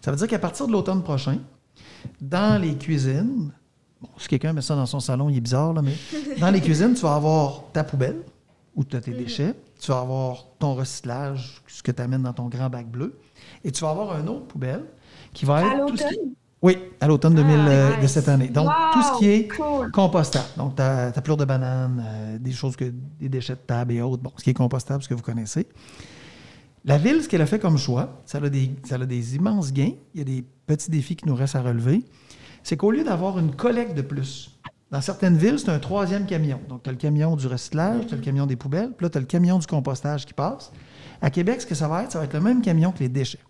[0.00, 1.38] Ça veut dire qu'à partir de l'automne prochain,
[2.20, 3.52] dans les cuisines,
[4.00, 5.94] bon, si quelqu'un met ça dans son salon, il est bizarre, là, mais
[6.38, 8.22] dans les cuisines, tu vas avoir ta poubelle
[8.74, 12.32] où tu as tes déchets, tu vas avoir ton recyclage, ce que tu amènes dans
[12.32, 13.18] ton grand bac bleu,
[13.66, 14.84] et tu vas avoir une autre poubelle
[15.32, 15.82] qui va être.
[15.82, 16.30] À tout ce qui- l'automne?
[16.62, 18.48] oui, à l'automne 2000 euh, de cette année.
[18.48, 19.90] Donc, Wow, tout ce qui est cool.
[19.90, 20.46] compostable.
[20.56, 22.84] Donc, ta, ta pleure de banane, euh, des choses que
[23.20, 24.22] des déchets de table et autres.
[24.22, 25.66] Bon, ce qui est compostable, ce que vous connaissez.
[26.84, 29.72] La ville, ce qu'elle a fait comme choix, ça a, des, ça a des immenses
[29.72, 29.92] gains.
[30.14, 32.04] Il y a des petits défis qui nous restent à relever.
[32.62, 34.52] C'est qu'au lieu d'avoir une collecte de plus,
[34.92, 36.60] dans certaines villes, c'est un troisième camion.
[36.68, 39.10] Donc, tu as le camion du recyclage, tu as le camion des poubelles, puis là,
[39.10, 40.70] tu as le camion du compostage qui passe.
[41.20, 43.08] À Québec, ce que ça va être, ça va être le même camion que les
[43.08, 43.40] déchets.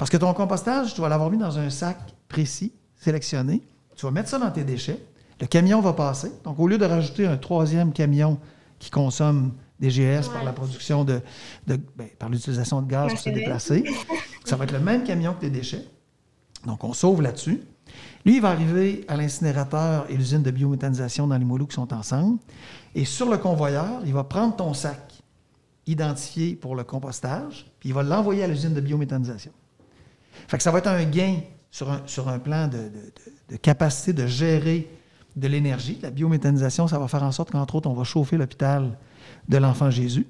[0.00, 3.60] Parce que ton compostage, tu vas l'avoir mis dans un sac précis, sélectionné.
[3.96, 4.98] Tu vas mettre ça dans tes déchets.
[5.38, 6.32] Le camion va passer.
[6.42, 8.38] Donc, au lieu de rajouter un troisième camion
[8.78, 11.20] qui consomme des GS par la production de,
[11.66, 13.84] de- ben, par l'utilisation de gaz pour se déplacer,
[14.46, 15.84] ça va être le même camion que tes déchets.
[16.64, 17.60] Donc, on sauve là-dessus.
[18.24, 21.92] Lui, il va arriver à l'incinérateur et l'usine de biométhanisation dans les Moulous qui sont
[21.92, 22.38] ensemble.
[22.94, 25.22] Et sur le convoyeur, il va prendre ton sac
[25.86, 29.52] identifié pour le compostage, puis il va l'envoyer à l'usine de biométhanisation.
[30.48, 31.36] Fait que ça va être un gain
[31.70, 32.90] sur un, sur un plan de,
[33.50, 34.88] de- capacité de gérer
[35.36, 35.98] de l'énergie.
[36.02, 38.98] La biométhanisation, ça va faire en sorte qu'entre autres, on va chauffer l'hôpital
[39.48, 40.26] de l'enfant Jésus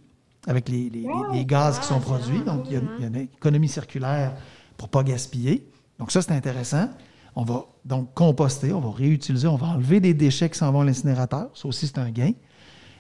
[0.47, 1.09] avec les, les- les-
[1.39, 2.41] les gaz qui Ah, sont c'est produits.
[2.45, 4.33] Donc, il y, a, il y a une économie circulaire
[4.77, 5.67] pour ne pas gaspiller.
[5.99, 6.89] Donc, ça, c'est intéressant.
[7.37, 10.81] On va donc composter, on va réutiliser, on va enlever des déchets qui s'en vont
[10.81, 11.49] à l'incinérateur.
[11.55, 12.33] Ça aussi, c'est un gain.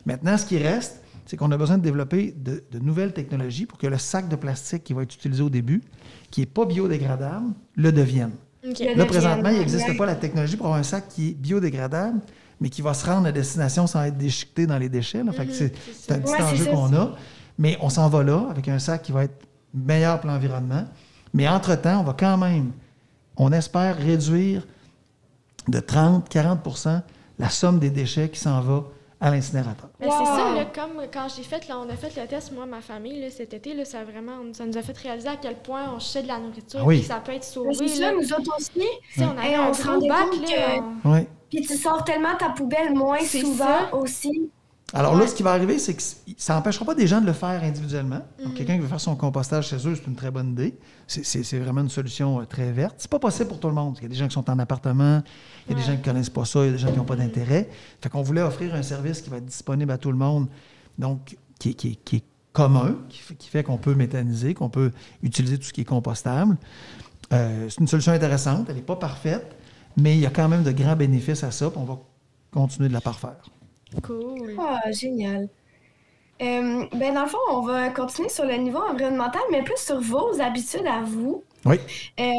[0.06, 0.99] Maintenant, ce qui reste,
[1.30, 4.34] c'est qu'on a besoin de développer de, de nouvelles technologies pour que le sac de
[4.34, 5.80] plastique qui va être utilisé au début,
[6.32, 8.32] qui n'est pas biodégradable, le devienne.
[8.64, 11.34] Le Là, devienne, présentement, il n'existe pas la technologie pour avoir un sac qui est
[11.34, 12.18] biodégradable,
[12.60, 15.22] mais qui va se rendre à destination sans être déchiqueté dans les déchets.
[15.22, 15.72] que c'est
[16.10, 17.14] un petit Ouais, enjeu qu'on a.
[17.60, 20.84] Mais on s'en va là avec un sac qui va être meilleur pour l'environnement.
[21.32, 22.72] Mais entre-temps, on va quand même,
[23.36, 24.66] on espère réduire
[25.68, 27.02] de 30-40%
[27.38, 28.82] la somme des déchets qui s'en va
[29.20, 29.90] à l'incinérateur.
[30.00, 30.24] Mais c'est Wow.
[30.24, 33.20] ça, là, comme quand j'ai fait, là, on a fait le test, moi, ma famille,
[33.20, 35.92] là, cet été, là, ça, a vraiment, ça nous a fait réaliser à quel point
[35.94, 36.98] on jetait de la nourriture Ah oui.
[37.00, 37.74] puis ça peut être sauvé.
[37.74, 38.82] C'est ça, nous autres aussi.
[39.18, 41.26] On avait Et un on se gros bac, compte là, que- on- Oui.
[41.50, 43.94] Puis tu sors tellement ta poubelle moins souvent ça.
[43.94, 44.50] aussi.
[44.92, 46.02] Alors là, ce qui va arriver, c'est que
[46.36, 48.22] ça n'empêchera pas des gens de le faire individuellement.
[48.42, 50.76] Donc, quelqu'un qui veut faire son compostage chez eux, c'est une très bonne idée.
[51.06, 52.96] C'est- vraiment une solution euh, très verte.
[52.98, 53.96] C'est pas possible pour tout le monde.
[53.98, 55.22] Il y a des gens qui sont en appartement,
[55.68, 56.96] il y a des gens qui connaissent pas ça, il y a des gens qui
[56.98, 57.68] n'ont pas d'intérêt.
[58.02, 60.48] Fait qu'on voulait offrir un service qui va être disponible à tout le monde,
[60.98, 64.90] donc qui, est- qui est- qui est commun, qui fait, qu'on peut méthaniser, qu'on peut
[65.22, 66.56] utiliser tout ce qui est compostable.
[67.32, 68.66] Euh, c'est une solution intéressante.
[68.68, 69.54] Elle n'est pas parfaite,
[69.96, 71.70] mais il y a quand même de grands bénéfices à ça.
[71.70, 71.98] puis on va
[72.50, 73.36] continuer de la parfaire.
[74.02, 74.56] Cool.
[74.58, 75.48] Ah, génial.
[76.42, 80.00] Euh, ben dans le fond, on va continuer sur le niveau environnemental, mais plus sur
[80.00, 81.44] vos habitudes à vous.
[81.66, 81.76] Oui.
[82.18, 82.32] Euh,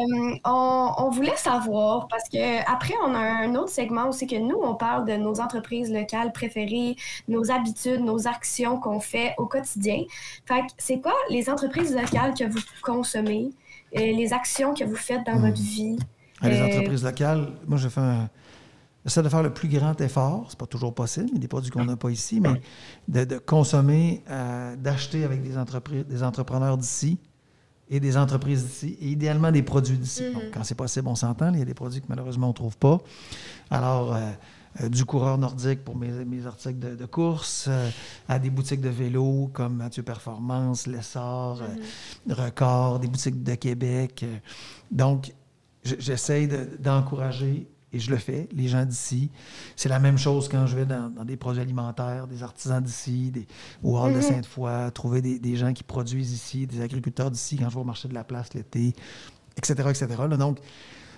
[0.44, 4.56] on, on voulait savoir, parce que après, on a un autre segment aussi que nous,
[4.60, 6.96] on parle de nos entreprises locales préférées,
[7.28, 10.02] nos habitudes, nos actions qu'on fait au quotidien.
[10.46, 13.50] Fait que c'est quoi les entreprises locales que vous consommez,
[13.96, 15.46] euh, les actions que vous faites dans Hmm.
[15.46, 15.96] votre vie?
[16.40, 18.28] Ah, Les Euh, entreprises locales, moi, je fais un-
[19.04, 21.48] J'essaie de faire le plus grand effort, c'est pas toujours possible, il y a des
[21.48, 22.60] produits qu'on n'a pas ici, mais
[23.08, 27.18] de, de consommer, euh, d'acheter avec des, entreprises, des entrepreneurs d'ici
[27.90, 30.22] et des entreprises d'ici, et idéalement des produits d'ici.
[30.22, 30.32] Mhm.
[30.34, 32.54] Donc, quand c'est possible, on s'entend, il y a des produits que malheureusement on ne
[32.54, 32.98] trouve pas.
[33.70, 34.20] Alors, euh,
[34.82, 37.90] euh, du coureur nordique pour mes, mes articles de, de course, euh,
[38.28, 44.24] à des boutiques de vélo comme Mathieu Performance, L'Essor, euh, Record, des boutiques de Québec.
[44.92, 45.34] donc,
[45.84, 49.30] je- j'essaie de- d'encourager, et je le fais, les gens d'ici.
[49.76, 53.32] C'est la même chose quand je vais dans, dans des produits alimentaires, des artisans d'ici,
[53.82, 54.22] au Hall de Mhm.
[54.22, 57.84] Sainte-Foy, trouver des, des gens qui produisent ici, des agriculteurs d'ici quand je vais au
[57.84, 58.94] marché de la place l'été,
[59.56, 60.06] etc., etc.
[60.28, 60.36] là.
[60.36, 60.58] donc,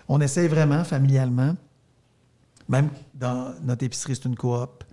[0.08, 1.54] on essaie vraiment, familialement,
[2.68, 4.84] même dans notre épicerie, c'est une coop,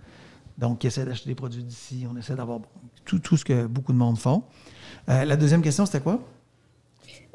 [0.58, 2.06] donc qui essaie d'acheter des produits d'ici.
[2.10, 2.60] On essaie d'avoir
[3.04, 4.44] tout ce que beaucoup de monde font.
[5.08, 6.20] Euh, la deuxième question, c'était quoi?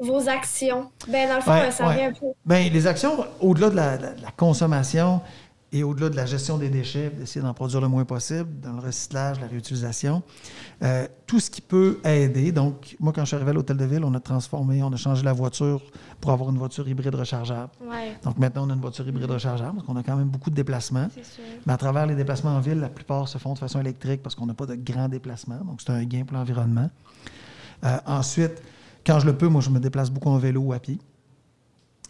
[0.00, 0.90] Vos actions.
[1.08, 1.96] Ben dans le fond, Ouais, ça ouais.
[1.96, 2.26] vient un peu.
[2.44, 5.20] Bien, les actions, au-delà de la, consommation
[5.70, 8.80] et au-delà de la gestion des déchets, d'essayer d'en produire le moins possible, dans le
[8.80, 10.22] recyclage, la réutilisation,
[10.82, 12.52] euh, tout ce qui peut aider.
[12.52, 14.96] Donc, moi, quand je suis arrivé à l'Hôtel de Ville, on a transformé, on a
[14.96, 15.82] changé la voiture
[16.22, 17.68] pour avoir une voiture hybride rechargeable.
[17.82, 20.48] Ouais, Donc, maintenant, on a une voiture hybride rechargeable parce qu'on a quand même beaucoup
[20.48, 21.08] de déplacements.
[21.14, 21.44] c'est sûr.
[21.66, 24.34] Mais à travers les déplacements en ville, la plupart se font de façon électrique parce
[24.34, 25.60] qu'on n'a pas de grands déplacements.
[25.66, 26.88] Donc, c'est un gain pour l'environnement.
[27.84, 28.62] Euh, ensuite,
[29.08, 30.98] quand je le peux, moi, je me déplace beaucoup en vélo ou à pied.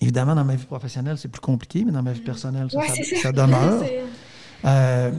[0.00, 2.88] Évidemment, dans ma vie professionnelle, c'est plus compliqué, mais dans ma vie personnelle, ça, Ouais,
[2.88, 3.32] ça- ça.
[3.32, 3.82] demeure.
[4.64, 5.12] Euh,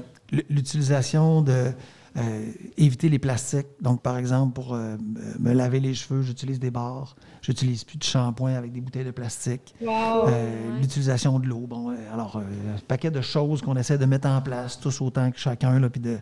[0.50, 1.72] L'utilisation de
[2.18, 2.46] euh,
[2.78, 3.68] éviter les plastiques.
[3.82, 4.98] Donc, par exemple, pour euh,
[5.40, 7.16] me laver les cheveux, j'utilise des barres.
[7.42, 9.74] J'utilise plus de shampoing avec des bouteilles de plastique.
[9.82, 9.88] Wow.
[10.28, 10.28] Euh,
[10.74, 10.80] ouais.
[10.82, 11.66] L'utilisation de l'eau.
[11.68, 15.40] Bon, alors, un paquet de choses qu'on essaie de mettre en place, tous autant que
[15.40, 16.20] chacun, puis de-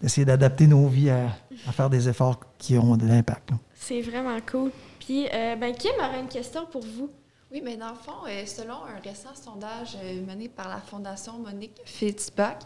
[0.00, 1.26] d'essayer d'adapter nos vies à,
[1.68, 3.50] à faire des efforts qui ont de l'impact.
[3.74, 4.70] C'est vraiment cool.
[5.04, 7.10] Puis, euh, ben, Kim aurait une question pour vous.
[7.52, 11.38] Oui, mais dans le fond, euh, selon un récent sondage euh, mené par la Fondation
[11.38, 12.58] Monique Fitzbach,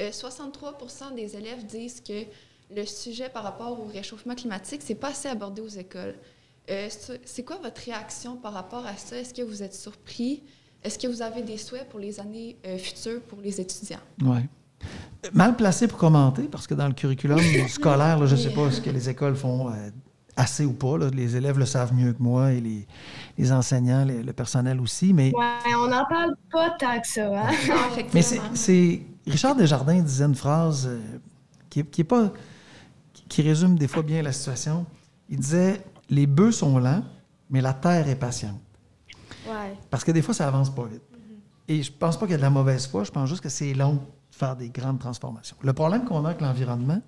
[0.00, 2.24] euh, 63% des élèves disent que
[2.74, 6.14] le sujet par rapport au réchauffement climatique, c'est pas assez abordé aux écoles.
[6.70, 6.88] Euh,
[7.24, 9.16] c'est quoi votre réaction par rapport à ça?
[9.16, 10.42] Est-ce que vous êtes surpris?
[10.82, 14.00] Est-ce que vous avez des souhaits pour les années euh, futures pour les étudiants?
[14.22, 14.44] Ouais.
[15.24, 18.50] Euh, Mal placé pour commenter, parce que dans le curriculum scolaire, là, je ne sais
[18.50, 19.90] pas ce que les écoles font euh,
[20.36, 20.98] assez ou pas.
[20.98, 21.08] là.
[21.12, 22.86] Les élèves le savent mieux que moi et les,
[23.38, 25.12] les enseignants, les- le personnel aussi.
[25.12, 27.26] Mais Ouais, on n'en parle pas tant que ça.
[27.26, 27.50] Hein?
[27.68, 31.00] Non, Mais c'est, Richard Desjardins disait une phrase euh,
[31.70, 32.30] qui, est- qui est pas
[33.28, 34.86] qui- résume des fois bien la situation.
[35.28, 37.02] Il disait les bœufs sont lents,
[37.50, 38.60] mais la terre est patiente.
[39.46, 39.74] Ouais.
[39.90, 41.02] Parce que des fois, ça avance pas vite.
[41.68, 43.48] Et je pense pas qu'il y a de la mauvaise foi, je pense juste que
[43.48, 45.56] c'est long de faire des grandes transformations.
[45.62, 47.00] Le problème qu'on a avec l'environnement,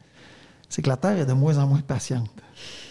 [0.68, 2.28] c'est que la Terre est de moins en moins patiente.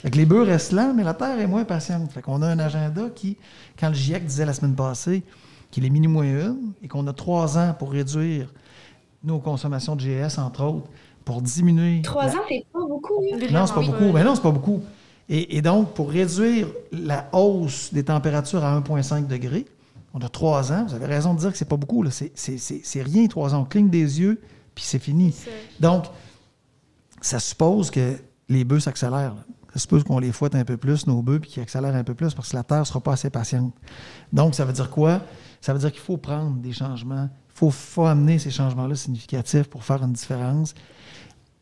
[0.02, 2.12] Fait que les bœufs restent lents, mais la Terre est moins patiente.
[2.12, 3.38] Fait qu'on a un agenda qui,
[3.80, 5.24] quand le GIEC disait la semaine passée
[5.72, 8.54] qu'il est mini moins une et qu'on a trois ans pour réduire
[9.24, 10.88] nos consommations de GS, entre autres,
[11.26, 12.02] pour diminuer.
[12.04, 13.22] Trois la- ans, c'est pas beaucoup.
[13.34, 13.38] hein?
[13.52, 14.04] non, c'est pas beaucoup.
[14.06, 14.12] oui.
[14.14, 14.82] Ben non, c'est pas beaucoup.
[15.28, 19.66] Et, et donc, pour réduire la hausse des températures à 1,5 degré,
[20.14, 20.86] on a trois ans.
[20.88, 22.06] Vous avez raison de dire que c'est pas beaucoup.
[22.10, 23.62] C'est- rien, trois ans.
[23.62, 24.40] On cligne des yeux,
[24.74, 25.36] puis c'est fini.
[25.82, 26.06] Donc,
[27.20, 28.14] ça suppose que
[28.48, 29.36] les bœufs s'accélèrent.
[29.78, 32.16] Ça suppose qu'on les fouette un peu plus, nos bœufs, puis qu'ils accélèrent un peu
[32.16, 33.76] plus parce que la Terre ne sera pas assez patiente.
[34.34, 35.22] Donc, ça veut dire quoi?
[35.62, 37.30] Ça veut dire qu'il faut prendre des changements.
[37.62, 40.74] Il faut, amener ces changements-là significatifs pour faire une différence.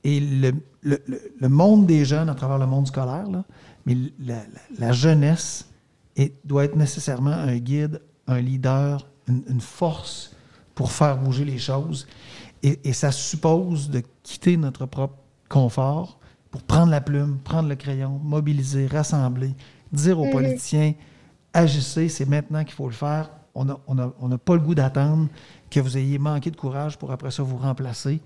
[0.05, 3.25] Et le, monde des jeunes à travers le monde scolaire,
[3.85, 3.97] mais
[4.79, 5.67] la, jeunesse
[6.45, 10.37] doit être nécessairement un guide, un leader, une, force
[10.73, 12.07] pour faire bouger les choses.
[12.63, 15.17] Et ça suppose de quitter notre propre
[15.49, 16.17] confort
[16.55, 19.53] pour prendre la plume, prendre le crayon, mobiliser, rassembler,
[19.91, 20.31] dire aux Mhm.
[20.31, 20.93] politiciens,
[21.53, 23.29] agissez, c'est maintenant qu'il faut le faire.
[23.53, 25.27] On n'a on a, on a pas le goût d'attendre
[25.69, 28.21] que vous ayez manqué de courage pour après ça vous remplacer.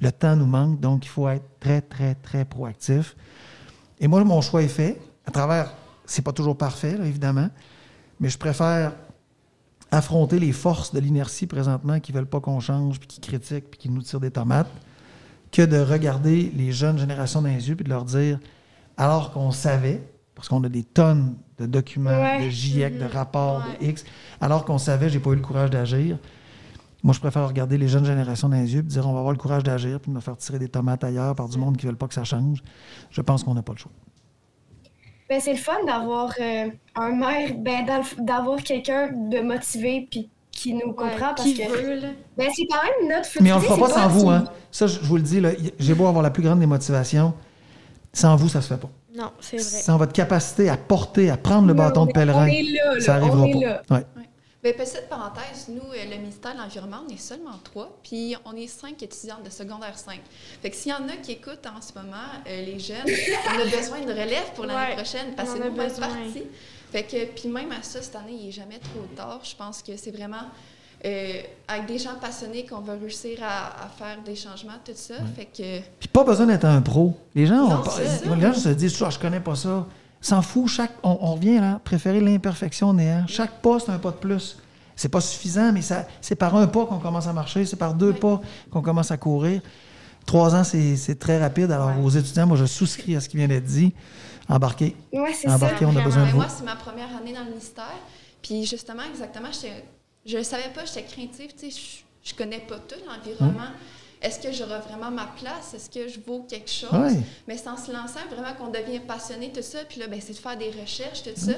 [0.00, 3.16] Le temps nous manque, donc il faut être très, très, très proactif.
[3.98, 5.00] Et moi, mon choix est fait.
[5.26, 5.74] À travers,
[6.06, 7.48] c'est pas toujours parfait, là, évidemment,
[8.20, 8.92] mais je préfère
[9.90, 13.80] affronter les forces de l'inertie présentement qui veulent pas qu'on change, puis qui critiquent, puis
[13.80, 14.70] qui nous tirent des tomates,
[15.52, 18.40] que de regarder les jeunes générations dans les yeux, puis de leur dire,
[18.96, 20.02] alors qu'on savait,
[20.34, 22.44] parce qu'on a des tonnes de documents, Ouais.
[22.46, 23.86] de GIEC, de rapports, de.
[23.86, 24.04] X,
[24.40, 26.18] alors qu'on savait, j'ai pas eu le courage d'agir.
[27.04, 29.32] Moi, je préfère regarder les jeunes générations dans les yeux et dire on va avoir
[29.32, 31.84] le courage d'agir puis de me faire tirer des tomates ailleurs par du monde qui
[31.86, 32.62] ne veulent pas que ça change.
[33.10, 33.92] Je pense qu'on n'a pas le choix.
[35.28, 37.84] Ben, c'est le fun d'avoir euh, un maire, ben,
[38.20, 40.30] d'avoir quelqu'un de motivé puis
[40.62, 41.62] qui nous comprend parce qui que
[42.36, 43.42] ben, c'est quand même notre futur.
[43.42, 44.30] Mais on ne le fera pas sans vous.
[44.30, 44.44] Hein.
[44.70, 45.42] Ça, je je vous le dis,
[45.78, 47.34] j'ai beau avoir la plus grande des motivations.
[48.12, 48.90] Sans vous, ça ne se fait pas.
[49.16, 49.64] Non, c'est vrai.
[49.64, 52.94] Sans votre capacité à porter, à prendre le bâton on de pèlerin, on est là,
[52.94, 53.60] là, ça n'arrivera on est pas.
[53.60, 53.82] là.
[53.90, 54.06] Ouais.
[54.62, 58.54] Bien, petite parenthèse, nous, euh, le ministère de l'Environnement, on est seulement trois, puis on
[58.54, 60.20] est cinq étudiantes de secondaire 5.
[60.62, 63.60] Fait que s'il y en a qui écoutent en ce moment, euh, les jeunes, on
[63.60, 65.76] a besoin de relève pour l'année Ouais, prochaine, parce que nous, on
[66.92, 69.40] Fait que, puis même à ça, cette année, il n'est jamais trop tard.
[69.42, 70.44] Je pense que c'est vraiment
[71.04, 71.32] euh,
[71.66, 75.14] avec des gens passionnés qu'on va réussir à, à faire des changements, tout ça.
[75.36, 77.16] Fait que, Puis pas besoin d'être un pro.
[77.34, 78.02] Les gens, Non, ça.
[78.36, 79.86] les gens se disent, Ah, je connais pas ça.
[80.20, 83.24] S'en fout, chaque, on, on revient là, préférer l'imperfection néant.
[83.26, 84.58] Chaque pas, c'est un pas de plus.
[84.94, 87.94] C'est pas suffisant, mais ça, c'est par un pas qu'on commence à marcher, c'est par
[87.94, 88.40] deux pas
[88.70, 89.60] qu'on commence à courir.
[90.26, 91.72] Trois ans, c'est, c'est très rapide.
[91.72, 92.04] Alors, Ouais.
[92.04, 93.92] aux étudiants, moi, je souscris à ce qui vient d'être dit.
[94.48, 94.96] Embarquez.
[95.12, 95.58] Ouais, c'est ça.
[95.82, 96.36] on a besoin de vous.
[96.36, 97.98] moi, c'est ma première année dans le ministère.
[98.42, 99.48] Puis justement, exactement,
[100.26, 101.52] je ne savais pas, j'étais craintive.
[101.58, 103.70] Tu sais, je, je connais pas tout l'environnement.
[104.20, 105.74] Est-ce que j'aurai vraiment ma place?
[105.74, 106.92] Est-ce que je vaux quelque chose?
[106.92, 107.18] Ouais.
[107.48, 109.80] Mais c'est en se lançant vraiment qu'on devient passionné, tout ça.
[109.88, 111.54] Puis là, ben, c'est de faire des recherches, tout ça.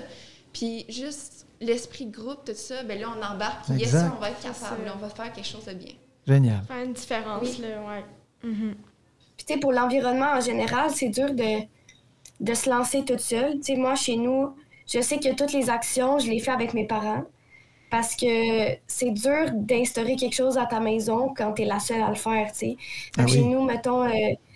[0.53, 3.69] Puis juste l'esprit de groupe, tout ça, ben là, on embarque.
[3.71, 4.91] Yes, on va être capable.
[4.95, 5.93] On va faire quelque chose de bien.
[6.27, 6.63] Génial.
[6.67, 7.59] Faire une différence, Oui.
[7.61, 8.05] là, ouais.
[9.37, 11.61] Puis, tu sais, pour l'environnement en général, c'est dur de,
[12.45, 13.55] de se lancer toute seule.
[13.55, 14.51] Tu sais, moi, chez nous,
[14.87, 17.25] je sais que toutes les actions, je les fais avec mes parents.
[17.91, 22.03] Parce que c'est dur d'instaurer quelque chose à ta maison quand tu es la seule
[22.03, 22.77] à le faire, tu sais.
[23.17, 23.47] Ah Chez oui.
[23.47, 24.11] nous, mettons, euh,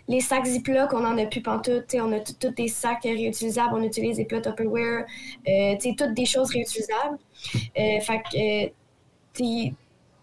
[0.09, 1.86] les sacs Ziploc, on en a plus pantoute.
[1.89, 3.74] tu sais, On a tous des sacs réutilisables.
[3.74, 5.05] On utilise des plats Tupperware.
[5.47, 7.18] Euh, tu sais, toutes des choses réutilisables.
[7.78, 8.66] Euh, fait que,
[9.34, 9.72] tu sais,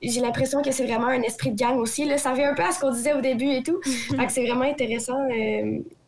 [0.02, 2.06] j'ai l'impression que c'est vraiment un esprit de gang aussi.
[2.06, 2.18] Là.
[2.18, 3.80] Ça revient un peu à ce qu'on disait au début et tout.
[3.84, 5.18] fait que c'est vraiment intéressant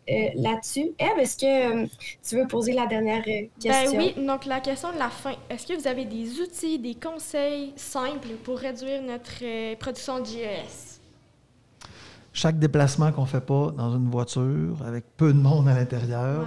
[0.10, 0.91] euh, là-dessus.
[0.99, 1.88] Eve, est-ce que euh,
[2.28, 3.91] tu veux poser la dernière euh, question?
[3.91, 5.34] Ben oui, donc la question de la fin.
[5.49, 10.26] Est-ce que vous avez des outils, des conseils simples pour réduire notre euh, production de
[10.26, 10.99] GES?
[12.34, 16.45] Chaque déplacement qu'on fait pas dans une voiture avec peu de monde à l'intérieur, Ouais,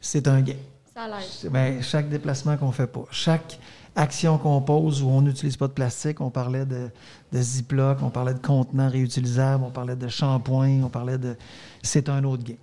[0.00, 0.54] c'est un gain.
[0.94, 1.50] ça l'aide.
[1.52, 3.58] Ben, chaque déplacement qu'on fait pas, chaque
[3.96, 6.88] action qu'on pose où on n'utilise pas de plastique, on parlait de,
[7.32, 11.36] de Ziploc, on parlait de contenants réutilisables, on parlait de shampoing, on parlait de...
[11.82, 12.56] C'est un autre gain.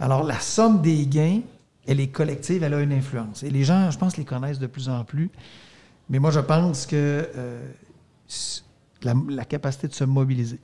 [0.00, 1.40] Alors, la somme des gains,
[1.86, 3.42] elle est collective, elle a une influence.
[3.42, 5.30] Et les gens, je pense, les connaissent de plus en plus.
[6.08, 7.66] Mais moi, je pense que euh,
[9.02, 10.58] la, la capacité de se mobiliser,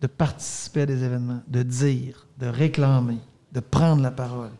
[0.00, 3.18] de participer à des événements, de dire, de réclamer,
[3.52, 4.50] de prendre la parole,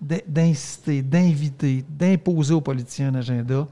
[0.00, 3.66] d'in- d'inciter, d'inviter, d'imposer aux politiciens un agenda,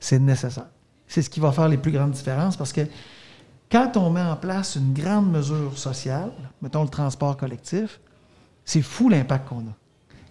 [0.00, 0.66] c'est nécessaire.
[1.06, 2.82] C'est ce qui va faire les plus grandes différences parce que
[3.70, 8.00] quand on met en place une grande mesure sociale, mettons le transport collectif,
[8.64, 9.74] c'est fou l'impact qu'on a.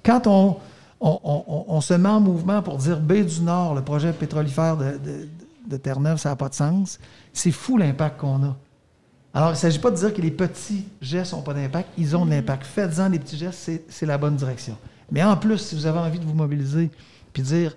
[0.06, 0.58] Quand on,
[1.00, 4.78] on, on- on se met en mouvement pour dire Baie du Nord, le projet pétrolifère
[4.78, 5.28] de, de-
[5.70, 7.00] de Terre-Neuve, ça n'a pas de sens,
[7.32, 8.56] c'est fou l'impact qu'on a.
[9.34, 12.16] Alors, il ne s'agit pas de dire que les petits gestes n'ont pas d'impact, ils
[12.16, 12.66] ont de l'impact.
[12.66, 14.78] Faites-en des petits gestes, c'est- c'est la bonne direction.
[15.12, 16.92] Mais en plus, si vous avez envie de vous mobiliser,
[17.32, 17.76] puis dire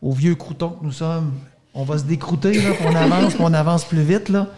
[0.00, 1.32] aux vieux croutons que nous sommes,
[1.74, 4.48] on va se décrouter, là, on avance, on avance plus vite, là,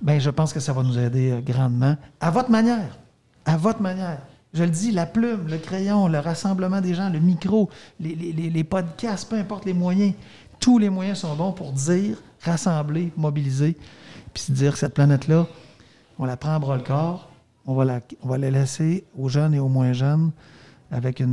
[0.00, 2.98] ben, je pense que ça va nous aider euh, grandement, à votre manière.
[3.44, 4.18] À votre manière.
[4.54, 8.32] Je le dis, la plume, le crayon, le rassemblement des gens, le micro, les, les-
[8.32, 10.12] les- podcasts, peu importe les moyens,
[10.60, 13.76] tous les moyens sont bons pour dire, rassembler, mobiliser,
[14.34, 15.46] puis se dire que cette planète-là,
[16.18, 17.30] on la prend à bras le corps,
[17.64, 20.32] on va la, on laisser aux jeunes et aux moins jeunes
[20.90, 21.24] avec euh,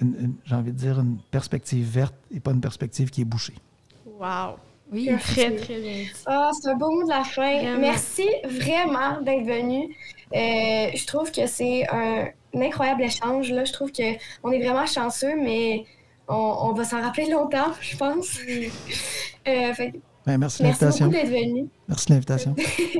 [0.00, 3.24] une- une- j'ai envie de dire, une perspective verte et pas une perspective qui est
[3.26, 3.54] bouchée.
[4.06, 4.56] Wow.
[4.92, 5.10] Oui.
[5.20, 6.04] Très, très bien.
[6.26, 7.58] Ah, c'est un beau mot de la fin.
[7.58, 7.78] Vraiment.
[7.80, 9.94] Merci vraiment d'être venu.
[10.34, 13.50] Euh, je trouve que c'est un, un incroyable échange.
[13.50, 13.64] Là.
[13.64, 15.84] Je trouve qu'on est vraiment chanceux, mais
[16.28, 18.38] on, on va s'en rappeler longtemps, je pense.
[19.48, 19.92] Euh, fait
[20.26, 21.68] Ben, merci de merci beaucoup d'être venu.
[21.86, 22.56] Merci de l'invitation.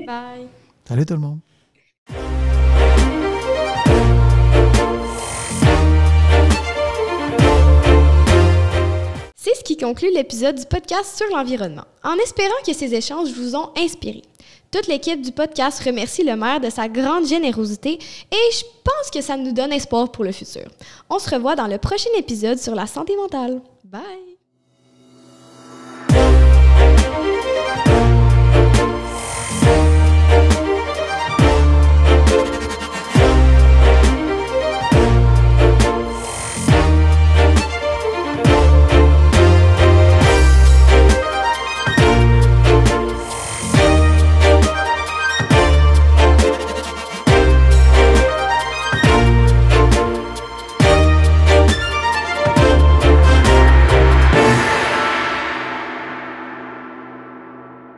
[0.06, 0.46] Bye.
[0.84, 1.40] Salut tout le monde.
[9.46, 13.54] C'est ce qui conclut l'épisode du podcast sur l'environnement, en espérant que ces échanges vous
[13.54, 14.22] ont inspiré.
[14.72, 19.20] Toute l'équipe du podcast remercie le maire de sa grande générosité et je pense que
[19.20, 20.64] ça nous donne espoir pour le futur.
[21.08, 23.60] On se revoit dans le prochain épisode sur la santé mentale.
[23.84, 24.02] Bye!